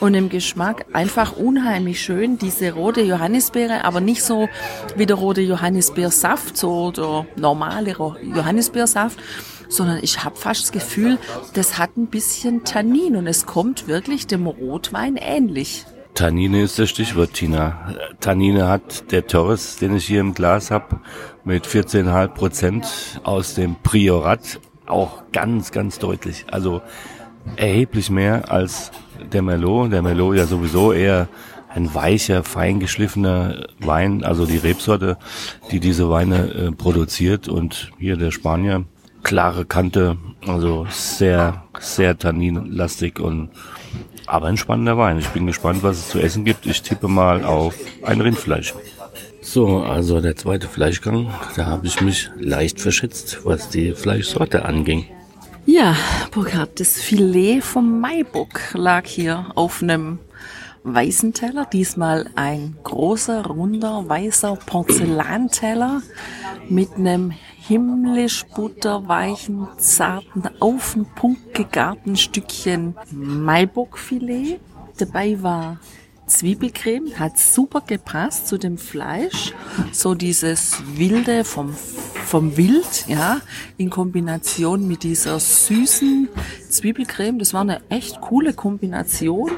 und 0.00 0.14
im 0.14 0.28
Geschmack 0.28 0.86
einfach 0.92 1.36
unheimlich 1.36 2.00
schön. 2.00 2.38
Diese 2.38 2.72
rote 2.72 3.02
Johannisbeere, 3.02 3.84
aber 3.84 4.00
nicht 4.00 4.24
so 4.24 4.48
wie 4.96 5.06
der 5.06 5.16
rote 5.16 5.42
Johannisbeersaft, 5.42 6.56
so 6.56 6.90
der 6.90 7.26
normale 7.36 7.94
Johannisbeersaft, 8.22 9.18
sondern 9.68 10.00
ich 10.02 10.24
habe 10.24 10.36
fast 10.36 10.64
das 10.64 10.72
Gefühl, 10.72 11.18
das 11.54 11.78
hat 11.78 11.96
ein 11.96 12.06
bisschen 12.08 12.64
Tannin 12.64 13.16
und 13.16 13.26
es 13.26 13.46
kommt 13.46 13.86
wirklich 13.86 14.26
dem 14.26 14.46
Rotwein 14.46 15.16
ähnlich. 15.16 15.84
Tannine 16.14 16.62
ist 16.62 16.78
das 16.78 16.90
Stichwort, 16.90 17.34
Tina. 17.34 17.94
Tannine 18.18 18.68
hat 18.68 19.12
der 19.12 19.26
Torres, 19.26 19.76
den 19.76 19.94
ich 19.96 20.06
hier 20.06 20.20
im 20.20 20.34
Glas 20.34 20.70
habe, 20.70 21.00
mit 21.44 21.66
14,5 21.66 22.28
Prozent 22.28 22.86
aus 23.22 23.54
dem 23.54 23.76
Priorat 23.76 24.60
auch 24.86 25.22
ganz, 25.32 25.70
ganz 25.70 25.98
deutlich. 25.98 26.46
Also 26.50 26.82
erheblich 27.56 28.10
mehr 28.10 28.50
als 28.50 28.90
der 29.32 29.42
Merlot. 29.42 29.92
Der 29.92 30.02
Merlot 30.02 30.36
ja 30.36 30.46
sowieso 30.46 30.92
eher 30.92 31.28
ein 31.68 31.94
weicher, 31.94 32.42
feingeschliffener 32.42 33.68
Wein, 33.78 34.24
also 34.24 34.44
die 34.44 34.56
Rebsorte, 34.56 35.18
die 35.70 35.80
diese 35.80 36.10
Weine 36.10 36.52
äh, 36.52 36.72
produziert. 36.72 37.48
Und 37.48 37.92
hier 37.98 38.16
der 38.16 38.30
Spanier, 38.30 38.84
klare 39.22 39.64
Kante, 39.64 40.16
also 40.46 40.86
sehr, 40.90 41.64
sehr 41.78 42.18
tanninlastig 42.18 43.20
und 43.20 43.50
aber 44.26 44.46
ein 44.46 44.56
spannender 44.56 44.96
Wein. 44.96 45.18
Ich 45.18 45.28
bin 45.28 45.46
gespannt, 45.46 45.82
was 45.82 45.98
es 45.98 46.08
zu 46.08 46.20
essen 46.20 46.44
gibt. 46.44 46.64
Ich 46.66 46.82
tippe 46.82 47.08
mal 47.08 47.44
auf 47.44 47.74
ein 48.02 48.20
Rindfleisch. 48.20 48.74
So, 49.42 49.82
also 49.82 50.20
der 50.20 50.36
zweite 50.36 50.68
Fleischgang, 50.68 51.32
da 51.56 51.66
habe 51.66 51.86
ich 51.86 52.00
mich 52.00 52.30
leicht 52.38 52.80
verschätzt, 52.80 53.40
was 53.44 53.70
die 53.70 53.92
Fleischsorte 53.92 54.64
anging. 54.64 55.06
Ja, 55.66 55.94
Burkhard, 56.32 56.80
das 56.80 57.00
Filet 57.00 57.60
vom 57.60 58.00
Maibock 58.00 58.60
lag 58.72 59.06
hier 59.06 59.52
auf 59.54 59.82
einem 59.82 60.18
weißen 60.84 61.32
Teller. 61.32 61.66
Diesmal 61.66 62.30
ein 62.34 62.76
großer, 62.82 63.46
runder, 63.46 64.08
weißer 64.08 64.56
Porzellanteller 64.56 66.02
mit 66.68 66.94
einem 66.96 67.30
himmlisch 67.30 68.44
butterweichen, 68.54 69.68
zarten, 69.76 70.48
auf 70.60 70.94
den 70.94 71.04
Punkt 71.04 71.54
gegarten 71.54 72.16
Stückchen 72.16 72.96
Maibockfilet. 73.10 74.60
Dabei 74.98 75.42
war 75.42 75.78
Zwiebelcreme 76.30 77.18
hat 77.18 77.38
super 77.38 77.82
gepasst 77.86 78.46
zu 78.46 78.56
dem 78.56 78.78
Fleisch. 78.78 79.52
So 79.92 80.14
dieses 80.14 80.82
wilde 80.94 81.44
vom, 81.44 81.74
vom 82.24 82.56
Wild, 82.56 83.06
ja, 83.08 83.40
in 83.76 83.90
Kombination 83.90 84.86
mit 84.86 85.02
dieser 85.02 85.40
süßen 85.40 86.28
Zwiebelcreme. 86.68 87.38
Das 87.38 87.52
war 87.52 87.62
eine 87.62 87.82
echt 87.90 88.20
coole 88.20 88.54
Kombination. 88.54 89.50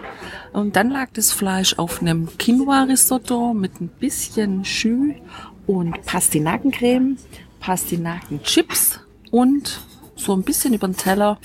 Und 0.52 0.76
dann 0.76 0.90
lag 0.90 1.10
das 1.12 1.30
Fleisch 1.30 1.78
auf 1.78 2.00
einem 2.00 2.26
Quinoa-Risotto 2.38 3.52
mit 3.52 3.80
ein 3.80 3.88
bisschen 3.88 4.64
Schü 4.64 5.14
und 5.66 6.04
Pastinakencreme, 6.06 7.18
Pastinakenchips 7.60 9.00
und 9.30 9.80
so 10.22 10.34
ein 10.34 10.42
bisschen 10.42 10.74
über 10.74 10.88
den 10.88 10.96
Teller 10.96 11.38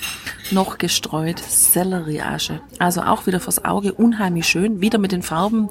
noch 0.52 0.78
gestreut 0.78 1.40
Sellerieasche. 1.40 2.62
Also 2.80 3.02
auch 3.02 3.28
wieder 3.28 3.40
fürs 3.40 3.66
Auge 3.66 3.94
unheimlich 3.94 4.48
schön. 4.48 4.82
Wieder 4.82 4.98
mit 4.98 5.12
den 5.12 5.24
Farben 5.24 5.70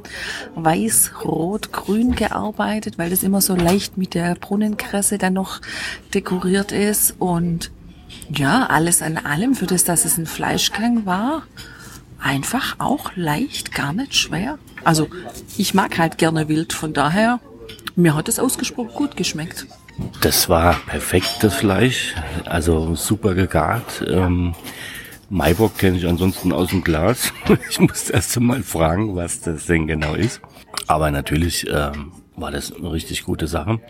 weiß, 0.54 1.12
rot, 1.24 1.72
grün 1.72 2.14
gearbeitet, 2.14 2.98
weil 2.98 3.10
das 3.10 3.22
immer 3.22 3.40
so 3.40 3.54
leicht 3.54 3.96
mit 3.96 4.14
der 4.14 4.34
Brunnenkresse 4.34 5.18
dann 5.18 5.34
noch 5.34 5.60
dekoriert 6.14 6.72
ist. 6.72 7.14
Und 7.18 7.70
ja, 8.28 8.66
alles 8.66 9.02
an 9.02 9.18
allem, 9.18 9.54
für 9.54 9.66
das, 9.66 9.84
dass 9.84 10.04
es 10.04 10.18
ein 10.18 10.26
Fleischgang 10.26 11.06
war, 11.06 11.42
einfach 12.18 12.76
auch 12.78 13.12
leicht, 13.14 13.72
gar 13.72 13.92
nicht 13.92 14.14
schwer. 14.14 14.58
Also 14.84 15.08
ich 15.56 15.74
mag 15.74 15.98
halt 15.98 16.18
gerne 16.18 16.48
wild, 16.48 16.72
von 16.72 16.92
daher, 16.92 17.40
mir 17.94 18.14
hat 18.14 18.28
es 18.28 18.38
ausgesprochen 18.38 18.94
gut 18.94 19.16
geschmeckt. 19.16 19.66
Das 20.20 20.48
war 20.48 20.74
perfektes 20.86 21.54
Fleisch, 21.54 22.14
also 22.44 22.94
super 22.94 23.34
gegart. 23.34 24.04
Ähm, 24.06 24.54
Maibock 25.30 25.78
kenne 25.78 25.96
ich 25.96 26.06
ansonsten 26.06 26.52
aus 26.52 26.68
dem 26.70 26.84
Glas. 26.84 27.32
ich 27.70 27.80
musste 27.80 28.12
erst 28.12 28.38
mal 28.38 28.62
fragen, 28.62 29.16
was 29.16 29.40
das 29.40 29.66
denn 29.66 29.86
genau 29.86 30.14
ist. 30.14 30.40
Aber 30.86 31.10
natürlich 31.10 31.66
ähm, 31.68 32.12
war 32.36 32.50
das 32.50 32.72
eine 32.72 32.92
richtig 32.92 33.24
gute 33.24 33.46
Sache. 33.46 33.80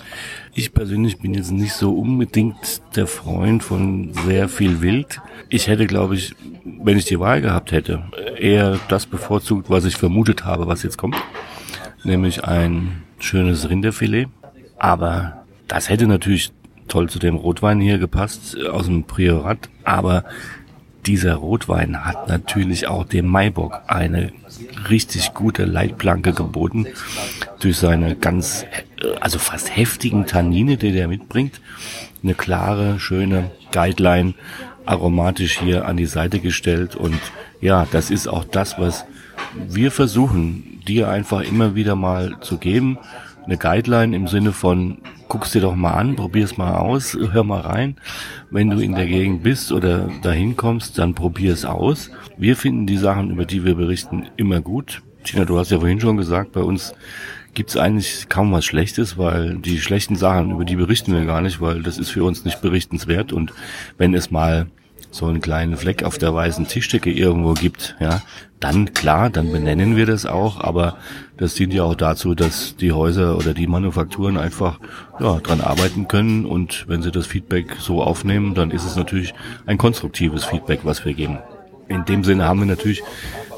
Ich 0.55 0.73
persönlich 0.73 1.19
bin 1.19 1.35
jetzt 1.35 1.51
nicht 1.51 1.73
so 1.73 1.93
unbedingt 1.99 2.81
der 2.95 3.07
Freund 3.07 3.63
von 3.63 4.13
sehr 4.25 4.49
viel 4.49 4.81
Wild. 4.81 5.21
Ich 5.49 5.67
hätte, 5.67 5.87
glaube 5.87 6.15
ich, 6.15 6.35
wenn 6.65 6.97
ich 6.97 7.05
die 7.05 7.21
Wahl 7.21 7.41
gehabt 7.41 7.73
hätte, 7.73 8.05
eher 8.39 8.79
das 8.89 9.07
bevorzugt, 9.07 9.69
was 9.69 9.85
ich 9.85 9.97
vermutet 9.97 10.45
habe, 10.45 10.67
was 10.67 10.83
jetzt 10.85 10.97
kommt. 10.97 11.17
Nämlich 12.05 12.45
ein 12.45 13.03
schönes 13.19 13.69
Rinderfilet. 13.69 14.29
Aber 14.79 15.46
das 15.69 15.89
hätte 15.89 16.07
natürlich 16.07 16.53
toll 16.89 17.09
zu 17.09 17.19
dem 17.19 17.37
Rotwein 17.37 17.81
hier 17.81 17.99
gepasst 17.99 18.57
äh, 18.57 18.69
aus 18.69 18.87
dem 18.87 19.05
Priorat, 19.05 19.69
aber 19.85 20.25
dieser 21.07 21.35
Rotwein 21.35 22.05
hat 22.05 22.29
natürlich 22.29 22.89
auch 22.89 23.05
dem 23.05 23.27
Maibock 23.27 23.81
eine 23.87 24.33
richtig 24.91 25.35
gute 25.35 25.65
Leitplanke 25.65 26.33
geboten 26.33 26.87
durch 27.61 27.77
seine 27.77 28.17
ganz, 28.17 28.65
äh, 29.01 29.15
also 29.21 29.39
fast 29.39 29.75
heftigen 29.77 30.27
Tannine, 30.27 30.77
die 30.77 30.93
der 30.93 31.09
mitbringt. 31.09 31.61
Eine 32.23 32.35
klare, 32.35 32.99
schöne 32.99 33.51
Guideline, 33.71 34.35
aromatisch 34.85 35.59
hier 35.59 35.87
an 35.87 35.97
die 35.97 36.07
Seite 36.07 36.41
gestellt 36.41 36.97
und 36.97 37.21
ja, 37.61 37.87
das 37.91 38.11
ist 38.11 38.29
auch 38.29 38.45
das, 38.45 38.79
was 38.79 39.05
wir 39.69 39.91
versuchen, 39.91 40.81
dir 40.87 41.09
einfach 41.09 41.41
immer 41.43 41.75
wieder 41.75 41.97
mal 41.97 42.37
zu 42.41 42.59
geben. 42.59 42.99
Eine 43.47 43.59
Guideline 43.59 44.15
im 44.17 44.27
Sinne 44.27 44.51
von, 44.51 44.99
guck's 45.29 45.53
dir 45.53 45.61
doch 45.61 45.77
mal 45.77 45.93
an, 45.93 46.17
probier's 46.17 46.57
mal 46.57 46.75
aus, 46.75 47.17
hör 47.31 47.45
mal 47.45 47.61
rein. 47.61 47.97
Wenn 48.51 48.71
du 48.71 48.81
in 48.81 48.97
der 48.97 49.07
Gegend 49.07 49.45
bist 49.45 49.71
oder 49.71 50.11
dahin 50.23 50.57
kommst, 50.57 50.99
dann 50.99 51.15
probier's 51.15 51.65
aus. 51.65 52.11
Wir 52.37 52.57
finden 52.57 52.89
die 52.89 52.97
Sachen, 52.97 53.31
über 53.31 53.45
die 53.45 53.65
wir 53.65 53.77
berichten, 53.77 54.27
immer 54.37 54.61
gut. 54.61 55.03
Tina, 55.23 55.45
du 55.45 55.59
hast 55.59 55.71
ja 55.71 55.79
vorhin 55.79 56.01
schon 56.01 56.17
gesagt, 56.17 56.53
bei 56.53 56.61
uns 56.61 56.93
gibt's 57.55 57.77
eigentlich 57.77 58.29
kaum 58.29 58.51
was 58.51 58.65
Schlechtes, 58.65 59.17
weil 59.17 59.57
die 59.59 59.81
schlechten 59.81 60.17
Sachen, 60.17 60.51
über 60.51 60.65
die 60.65 60.77
berichten 60.77 61.15
wir 61.15 61.25
gar 61.25 61.41
nicht, 61.41 61.61
weil 61.61 61.85
das 61.85 61.99
ist 61.99 62.11
für 62.11 62.25
uns 62.25 62.45
nicht 62.45 62.61
berichtenswert. 62.61 63.33
Und 63.33 63.53
wenn 63.97 64.13
es 64.13 64.33
mal 64.33 64.67
so 65.13 65.27
einen 65.27 65.41
kleinen 65.41 65.77
Fleck 65.77 66.03
auf 66.03 66.19
der 66.19 66.35
weißen 66.35 66.67
Tischdecke 66.67 67.13
irgendwo 67.13 67.55
gibt, 67.55 67.97
ja, 68.01 68.23
dann 68.61 68.95
klar, 68.95 69.29
dann 69.29 69.53
benennen 69.53 69.97
wir 69.97 70.07
das 70.07 70.25
auch, 70.25 70.61
aber 70.61 70.97
das 71.37 71.55
dient 71.55 71.75
ja 71.75 71.83
auch 71.83 71.95
dazu, 71.95 72.35
dass 72.35 72.77
die 72.77 72.93
Häuser 72.93 73.37
oder 73.37 73.53
die 73.53 73.67
Manufakturen 73.67 74.39
einfach 74.39 74.81
ja, 75.21 75.39
dran 75.41 75.61
arbeiten 75.61 76.09
können 76.09 76.47
und 76.47 76.87
wenn 76.89 77.03
sie 77.03 77.13
das 77.13 77.27
Feedback 77.27 77.77
so 77.79 78.03
aufnehmen, 78.03 78.55
dann 78.55 78.71
ist 78.71 78.85
es 78.85 78.97
natürlich 78.97 79.35
ein 79.67 79.77
konstruktives 79.79 80.45
Feedback, 80.45 80.81
was 80.85 81.05
wir 81.05 81.13
geben. 81.13 81.39
In 81.89 82.05
dem 82.05 82.25
Sinne 82.25 82.45
haben 82.45 82.61
wir 82.61 82.67
natürlich 82.67 83.03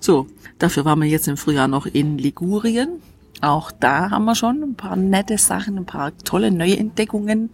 so, 0.00 0.26
dafür 0.58 0.84
waren 0.84 1.00
wir 1.00 1.08
jetzt 1.08 1.28
im 1.28 1.36
Frühjahr 1.36 1.68
noch 1.68 1.86
in 1.86 2.18
Ligurien. 2.18 3.00
Auch 3.40 3.70
da 3.70 4.10
haben 4.10 4.24
wir 4.24 4.34
schon 4.34 4.62
ein 4.62 4.74
paar 4.74 4.96
nette 4.96 5.38
Sachen, 5.38 5.78
ein 5.78 5.86
paar 5.86 6.16
tolle 6.18 6.50
Neuentdeckungen 6.50 7.50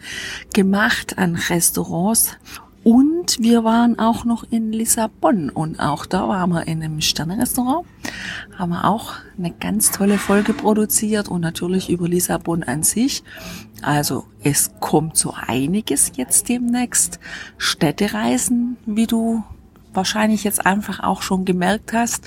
gemacht 0.52 1.18
an 1.18 1.36
Restaurants. 1.36 2.36
Und 2.84 3.40
wir 3.40 3.64
waren 3.64 3.98
auch 3.98 4.26
noch 4.26 4.44
in 4.50 4.70
Lissabon 4.70 5.48
und 5.48 5.80
auch 5.80 6.04
da 6.04 6.28
waren 6.28 6.50
wir 6.50 6.68
in 6.68 6.82
einem 6.82 7.00
Sternenrestaurant. 7.00 7.86
Haben 8.58 8.72
wir 8.72 8.84
auch 8.84 9.14
eine 9.38 9.52
ganz 9.52 9.90
tolle 9.90 10.18
Folge 10.18 10.52
produziert 10.52 11.28
und 11.28 11.40
natürlich 11.40 11.88
über 11.88 12.06
Lissabon 12.06 12.62
an 12.62 12.82
sich. 12.82 13.24
Also 13.80 14.26
es 14.42 14.72
kommt 14.80 15.16
so 15.16 15.32
einiges 15.34 16.12
jetzt 16.16 16.50
demnächst. 16.50 17.20
Städtereisen, 17.56 18.76
wie 18.84 19.06
du 19.06 19.42
wahrscheinlich 19.94 20.44
jetzt 20.44 20.66
einfach 20.66 21.00
auch 21.00 21.22
schon 21.22 21.46
gemerkt 21.46 21.94
hast. 21.94 22.26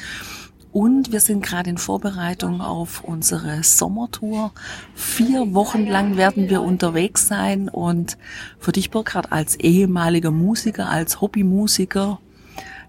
Und 0.78 1.12
wir 1.12 1.22
sind 1.22 1.44
gerade 1.44 1.72
in 1.72 1.80
Vorbereitung 1.80 2.62
auf 2.62 3.04
unsere 3.04 3.64
Sommertour. 3.64 4.52
Vier 4.94 5.56
Wochen 5.56 5.88
lang 5.88 6.18
werden 6.18 6.52
wir 6.52 6.62
unterwegs 6.62 7.28
sein. 7.28 7.68
Und 7.68 8.16
für 8.60 8.74
dich, 8.74 8.92
Burkhard, 8.92 9.32
als 9.32 9.56
ehemaliger 9.56 10.30
Musiker, 10.30 10.88
als 10.88 11.20
Hobbymusiker, 11.20 12.20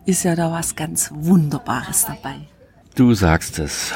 ist 0.04 0.22
ja 0.22 0.36
da 0.36 0.52
was 0.52 0.76
ganz 0.76 1.10
Wunderbares 1.14 2.04
dabei. 2.04 2.34
Du 2.94 3.14
sagst 3.14 3.58
es. 3.58 3.94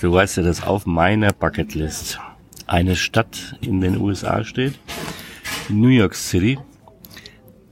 Du 0.00 0.10
weißt 0.10 0.38
ja, 0.38 0.42
dass 0.42 0.62
auf 0.62 0.86
meiner 0.86 1.34
Bucketlist 1.34 2.18
eine 2.66 2.96
Stadt 2.96 3.58
in 3.60 3.82
den 3.82 4.00
USA 4.00 4.42
steht. 4.42 4.78
New 5.68 5.88
York 5.88 6.14
City. 6.14 6.58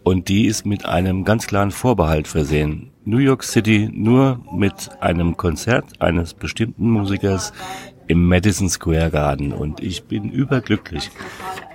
Und 0.02 0.28
die 0.28 0.44
ist 0.44 0.66
mit 0.66 0.84
einem 0.84 1.24
ganz 1.24 1.46
klaren 1.46 1.70
Vorbehalt 1.70 2.28
versehen. 2.28 2.91
New 3.04 3.18
York 3.18 3.42
City 3.42 3.90
nur 3.92 4.40
mit 4.52 4.90
einem 5.00 5.36
Konzert 5.36 6.00
eines 6.00 6.34
bestimmten 6.34 6.88
Musikers 6.88 7.52
im 8.06 8.28
Madison 8.28 8.68
Square 8.68 9.10
Garden. 9.10 9.52
Und 9.52 9.80
ich 9.80 10.04
bin 10.04 10.30
überglücklich, 10.30 11.10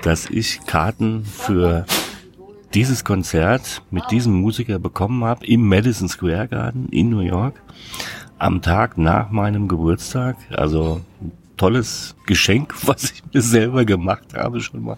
dass 0.03 0.29
ich 0.29 0.61
Karten 0.65 1.25
für 1.25 1.85
dieses 2.73 3.03
Konzert 3.03 3.81
mit 3.91 4.09
diesem 4.09 4.39
Musiker 4.39 4.79
bekommen 4.79 5.23
habe 5.25 5.45
im 5.45 5.67
Madison 5.67 6.07
Square 6.07 6.47
Garden 6.47 6.87
in 6.89 7.09
New 7.09 7.21
York 7.21 7.61
am 8.37 8.61
Tag 8.61 8.97
nach 8.97 9.29
meinem 9.29 9.67
Geburtstag. 9.67 10.37
Also 10.51 11.01
tolles 11.57 12.15
Geschenk, 12.25 12.73
was 12.87 13.11
ich 13.11 13.23
mir 13.33 13.41
selber 13.41 13.83
gemacht 13.83 14.33
habe 14.33 14.61
schon 14.61 14.83
mal. 14.83 14.97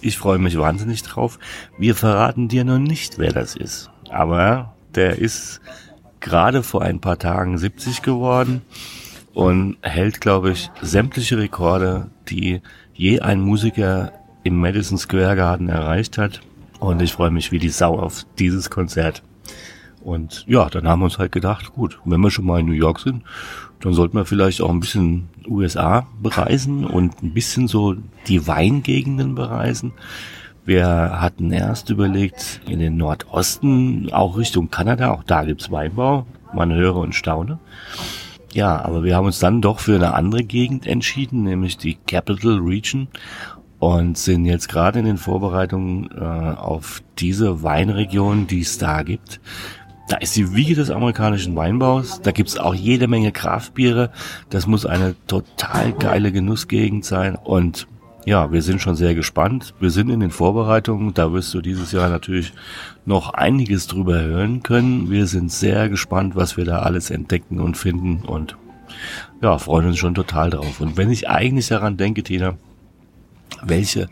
Ich 0.00 0.16
freue 0.16 0.38
mich 0.38 0.56
wahnsinnig 0.58 1.02
drauf. 1.02 1.40
Wir 1.76 1.96
verraten 1.96 2.46
dir 2.46 2.64
noch 2.64 2.78
nicht, 2.78 3.18
wer 3.18 3.32
das 3.32 3.56
ist. 3.56 3.90
Aber 4.10 4.75
der 4.96 5.18
ist 5.18 5.60
gerade 6.20 6.62
vor 6.62 6.82
ein 6.82 7.00
paar 7.00 7.18
Tagen 7.18 7.58
70 7.58 8.02
geworden 8.02 8.62
und 9.34 9.76
hält, 9.82 10.20
glaube 10.20 10.50
ich, 10.50 10.70
sämtliche 10.80 11.38
Rekorde, 11.38 12.10
die 12.28 12.62
je 12.94 13.20
ein 13.20 13.40
Musiker 13.40 14.12
im 14.42 14.58
Madison 14.58 14.98
Square 14.98 15.36
Garden 15.36 15.68
erreicht 15.68 16.18
hat. 16.18 16.40
Und 16.78 17.02
ich 17.02 17.12
freue 17.12 17.30
mich 17.30 17.52
wie 17.52 17.58
die 17.58 17.68
Sau 17.68 17.98
auf 17.98 18.24
dieses 18.38 18.70
Konzert. 18.70 19.22
Und 20.02 20.44
ja, 20.46 20.68
dann 20.70 20.86
haben 20.86 21.00
wir 21.00 21.06
uns 21.06 21.18
halt 21.18 21.32
gedacht, 21.32 21.72
gut, 21.72 21.98
wenn 22.04 22.20
wir 22.20 22.30
schon 22.30 22.46
mal 22.46 22.60
in 22.60 22.66
New 22.66 22.72
York 22.72 23.00
sind, 23.00 23.24
dann 23.80 23.92
sollten 23.92 24.16
wir 24.16 24.24
vielleicht 24.24 24.60
auch 24.60 24.70
ein 24.70 24.80
bisschen 24.80 25.28
USA 25.48 26.06
bereisen 26.22 26.84
und 26.84 27.22
ein 27.22 27.34
bisschen 27.34 27.68
so 27.68 27.96
die 28.28 28.46
Weingegenden 28.46 29.34
bereisen. 29.34 29.92
Wir 30.66 30.86
hatten 31.20 31.52
erst 31.52 31.90
überlegt, 31.90 32.60
in 32.66 32.80
den 32.80 32.96
Nordosten, 32.96 34.12
auch 34.12 34.36
Richtung 34.36 34.68
Kanada, 34.68 35.12
auch 35.12 35.22
da 35.22 35.44
gibt's 35.44 35.70
Weinbau. 35.70 36.26
Man 36.52 36.72
höre 36.72 36.96
und 36.96 37.14
staune. 37.14 37.60
Ja, 38.52 38.84
aber 38.84 39.04
wir 39.04 39.14
haben 39.14 39.26
uns 39.26 39.38
dann 39.38 39.62
doch 39.62 39.78
für 39.78 39.94
eine 39.94 40.14
andere 40.14 40.42
Gegend 40.42 40.86
entschieden, 40.86 41.44
nämlich 41.44 41.76
die 41.78 41.96
Capital 42.06 42.58
Region 42.58 43.06
und 43.78 44.18
sind 44.18 44.44
jetzt 44.44 44.68
gerade 44.68 44.98
in 44.98 45.04
den 45.04 45.18
Vorbereitungen 45.18 46.10
äh, 46.10 46.24
auf 46.24 47.00
diese 47.18 47.62
Weinregion, 47.62 48.48
die 48.48 48.62
es 48.62 48.78
da 48.78 49.02
gibt. 49.02 49.40
Da 50.08 50.16
ist 50.16 50.34
die 50.34 50.52
Wiege 50.54 50.74
des 50.74 50.90
amerikanischen 50.90 51.54
Weinbaus. 51.54 52.20
Da 52.22 52.32
gibt's 52.32 52.58
auch 52.58 52.74
jede 52.74 53.06
Menge 53.06 53.30
Kraftbiere. 53.30 54.10
Das 54.50 54.66
muss 54.66 54.84
eine 54.84 55.14
total 55.28 55.92
geile 55.92 56.32
Genussgegend 56.32 57.04
sein. 57.04 57.36
Und 57.36 57.86
ja, 58.26 58.50
wir 58.50 58.60
sind 58.60 58.82
schon 58.82 58.96
sehr 58.96 59.14
gespannt. 59.14 59.72
Wir 59.78 59.90
sind 59.90 60.10
in 60.10 60.18
den 60.18 60.32
Vorbereitungen. 60.32 61.14
Da 61.14 61.32
wirst 61.32 61.54
du 61.54 61.60
dieses 61.60 61.92
Jahr 61.92 62.08
natürlich 62.08 62.52
noch 63.04 63.32
einiges 63.32 63.86
drüber 63.86 64.20
hören 64.20 64.64
können. 64.64 65.10
Wir 65.10 65.28
sind 65.28 65.52
sehr 65.52 65.88
gespannt, 65.88 66.34
was 66.34 66.56
wir 66.56 66.64
da 66.64 66.80
alles 66.80 67.10
entdecken 67.10 67.60
und 67.60 67.76
finden 67.76 68.22
und 68.26 68.56
ja, 69.40 69.58
freuen 69.58 69.86
uns 69.86 69.98
schon 69.98 70.16
total 70.16 70.50
drauf. 70.50 70.80
Und 70.80 70.96
wenn 70.96 71.10
ich 71.10 71.28
eigentlich 71.28 71.68
daran 71.68 71.96
denke, 71.96 72.24
Tina, 72.24 72.58
welche 73.62 74.08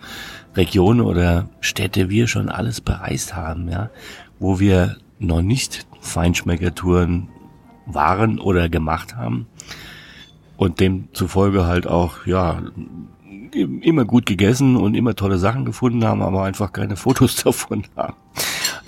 Regionen 0.54 1.00
oder 1.00 1.48
Städte 1.60 2.08
wir 2.08 2.28
schon 2.28 2.48
alles 2.48 2.80
bereist 2.80 3.34
haben, 3.34 3.68
ja, 3.68 3.90
wo 4.38 4.60
wir 4.60 4.96
noch 5.18 5.42
nicht 5.42 5.88
Feinschmeckertouren 6.00 7.30
waren 7.86 8.38
oder 8.38 8.68
gemacht 8.68 9.16
haben 9.16 9.48
und 10.56 10.78
demzufolge 10.78 11.66
halt 11.66 11.88
auch, 11.88 12.26
ja, 12.26 12.62
immer 13.54 14.04
gut 14.04 14.26
gegessen 14.26 14.76
und 14.76 14.94
immer 14.94 15.14
tolle 15.14 15.38
Sachen 15.38 15.64
gefunden 15.64 16.04
haben, 16.04 16.22
aber 16.22 16.44
einfach 16.44 16.72
keine 16.72 16.96
Fotos 17.04 17.36
davon 17.36 17.84
haben. 17.96 18.16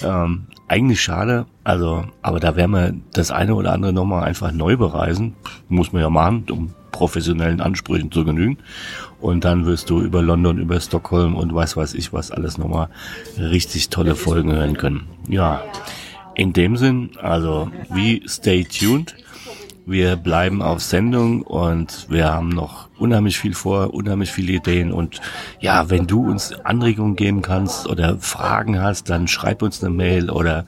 Ähm, 0.02 0.46
eigentlich 0.68 1.00
schade, 1.00 1.46
also, 1.64 2.04
aber 2.22 2.40
da 2.40 2.56
werden 2.56 2.70
wir 2.72 2.94
das 3.12 3.30
eine 3.30 3.54
oder 3.54 3.72
andere 3.72 3.92
nochmal 3.92 4.24
einfach 4.24 4.52
neu 4.52 4.76
bereisen. 4.76 5.34
Muss 5.68 5.92
man 5.92 6.02
ja 6.02 6.10
machen, 6.10 6.44
um 6.50 6.74
professionellen 6.96 7.60
Ansprüchen 7.60 8.10
zu 8.10 8.24
genügen. 8.24 8.58
Und 9.20 9.44
dann 9.44 9.66
wirst 9.66 9.90
du 9.90 10.00
über 10.00 10.22
London, 10.22 10.58
über 10.58 10.80
Stockholm 10.80 11.34
und 11.34 11.54
weiß 11.54 11.76
weiß 11.76 11.94
ich 11.94 12.12
was 12.12 12.30
alles 12.30 12.58
nochmal 12.58 12.88
richtig 13.38 13.90
tolle 13.90 14.16
Folgen 14.16 14.52
hören 14.52 14.76
können. 14.76 15.06
Ja, 15.28 15.62
in 16.34 16.52
dem 16.52 16.76
Sinn, 16.76 17.10
also 17.20 17.70
wie 17.90 18.22
stay 18.28 18.64
tuned. 18.64 19.14
Wir 19.88 20.16
bleiben 20.16 20.62
auf 20.62 20.82
Sendung 20.82 21.42
und 21.42 22.06
wir 22.10 22.26
haben 22.26 22.48
noch 22.48 22.88
unheimlich 22.98 23.38
viel 23.38 23.54
vor, 23.54 23.94
unheimlich 23.94 24.32
viele 24.32 24.54
Ideen 24.54 24.90
und 24.90 25.20
ja, 25.60 25.88
wenn 25.90 26.08
du 26.08 26.28
uns 26.28 26.52
Anregungen 26.64 27.14
geben 27.14 27.40
kannst 27.40 27.86
oder 27.86 28.18
Fragen 28.18 28.82
hast, 28.82 29.08
dann 29.10 29.28
schreib 29.28 29.62
uns 29.62 29.84
eine 29.84 29.94
Mail 29.94 30.28
oder 30.28 30.66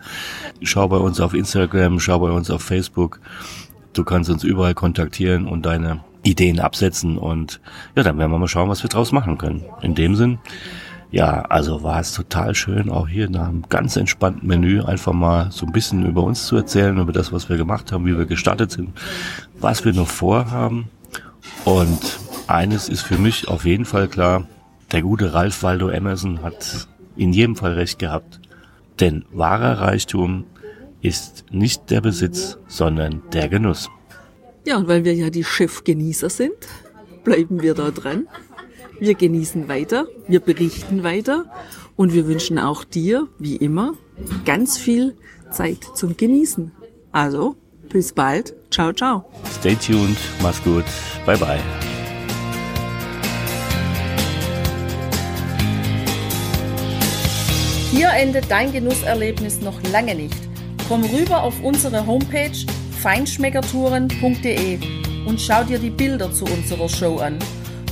schau 0.62 0.86
bei 0.86 0.98
uns 0.98 1.20
auf 1.20 1.34
Instagram, 1.34 1.98
schau 1.98 2.20
bei 2.20 2.30
uns 2.30 2.48
auf 2.48 2.62
Facebook. 2.62 3.18
Du 3.92 4.04
kannst 4.04 4.30
uns 4.30 4.44
überall 4.44 4.74
kontaktieren 4.74 5.48
und 5.48 5.66
deine 5.66 6.04
Ideen 6.22 6.60
absetzen 6.60 7.18
und 7.18 7.60
ja, 7.96 8.04
dann 8.04 8.18
werden 8.18 8.30
wir 8.30 8.38
mal 8.38 8.46
schauen, 8.46 8.68
was 8.68 8.84
wir 8.84 8.90
draus 8.90 9.10
machen 9.10 9.36
können. 9.36 9.64
In 9.82 9.96
dem 9.96 10.14
Sinn, 10.14 10.38
ja, 11.10 11.42
also 11.42 11.82
war 11.82 12.00
es 12.00 12.12
total 12.12 12.54
schön, 12.54 12.90
auch 12.90 13.08
hier 13.08 13.30
nach 13.30 13.48
einem 13.48 13.62
ganz 13.68 13.96
entspannten 13.96 14.46
Menü 14.46 14.82
einfach 14.82 15.12
mal 15.12 15.50
so 15.50 15.64
ein 15.64 15.72
bisschen 15.72 16.04
über 16.06 16.22
uns 16.22 16.46
zu 16.46 16.56
erzählen, 16.56 16.98
über 16.98 17.12
das, 17.12 17.32
was 17.32 17.48
wir 17.48 17.56
gemacht 17.56 17.92
haben, 17.92 18.04
wie 18.06 18.16
wir 18.16 18.26
gestartet 18.26 18.70
sind, 18.70 18.90
was 19.58 19.84
wir 19.84 19.94
noch 19.94 20.08
vorhaben. 20.08 20.90
Und 21.64 22.18
eines 22.46 22.88
ist 22.88 23.02
für 23.02 23.18
mich 23.18 23.48
auf 23.48 23.64
jeden 23.64 23.84
Fall 23.84 24.08
klar, 24.08 24.46
der 24.92 25.02
gute 25.02 25.32
Ralph 25.32 25.62
Waldo 25.62 25.88
Emerson 25.88 26.42
hat 26.42 26.88
in 27.16 27.32
jedem 27.32 27.56
Fall 27.56 27.72
recht 27.72 27.98
gehabt. 27.98 28.40
Denn 29.00 29.24
wahrer 29.30 29.80
Reichtum 29.80 30.44
ist 31.00 31.46
nicht 31.50 31.90
der 31.90 32.00
Besitz, 32.00 32.58
sondern 32.66 33.22
der 33.32 33.48
Genuss. 33.48 33.88
Ja, 34.66 34.76
und 34.76 34.88
weil 34.88 35.04
wir 35.04 35.14
ja 35.14 35.30
die 35.30 35.44
Chefgenießer 35.44 36.28
sind, 36.28 36.56
bleiben 37.24 37.62
wir 37.62 37.74
da 37.74 37.90
dran. 37.90 38.26
Wir 39.00 39.14
genießen 39.14 39.68
weiter, 39.68 40.08
wir 40.26 40.40
berichten 40.40 41.04
weiter 41.04 41.44
und 41.94 42.12
wir 42.14 42.26
wünschen 42.26 42.58
auch 42.58 42.82
dir, 42.82 43.28
wie 43.38 43.54
immer, 43.56 43.94
ganz 44.44 44.76
viel 44.76 45.14
Zeit 45.52 45.84
zum 45.94 46.16
Genießen. 46.16 46.72
Also, 47.12 47.54
bis 47.88 48.12
bald. 48.12 48.54
Ciao, 48.70 48.92
ciao. 48.92 49.24
Stay 49.60 49.76
tuned. 49.76 50.18
Mach's 50.42 50.62
gut. 50.64 50.84
Bye, 51.24 51.38
bye. 51.38 51.60
Hier 57.92 58.10
endet 58.10 58.50
dein 58.50 58.72
Genusserlebnis 58.72 59.60
noch 59.60 59.80
lange 59.92 60.14
nicht. 60.16 60.36
Komm 60.88 61.04
rüber 61.04 61.42
auf 61.42 61.62
unsere 61.62 62.04
Homepage 62.06 62.66
feinschmeckertouren.de 63.00 64.78
und 65.26 65.40
schau 65.40 65.62
dir 65.64 65.78
die 65.78 65.90
Bilder 65.90 66.32
zu 66.32 66.44
unserer 66.44 66.88
Show 66.88 67.18
an. 67.18 67.38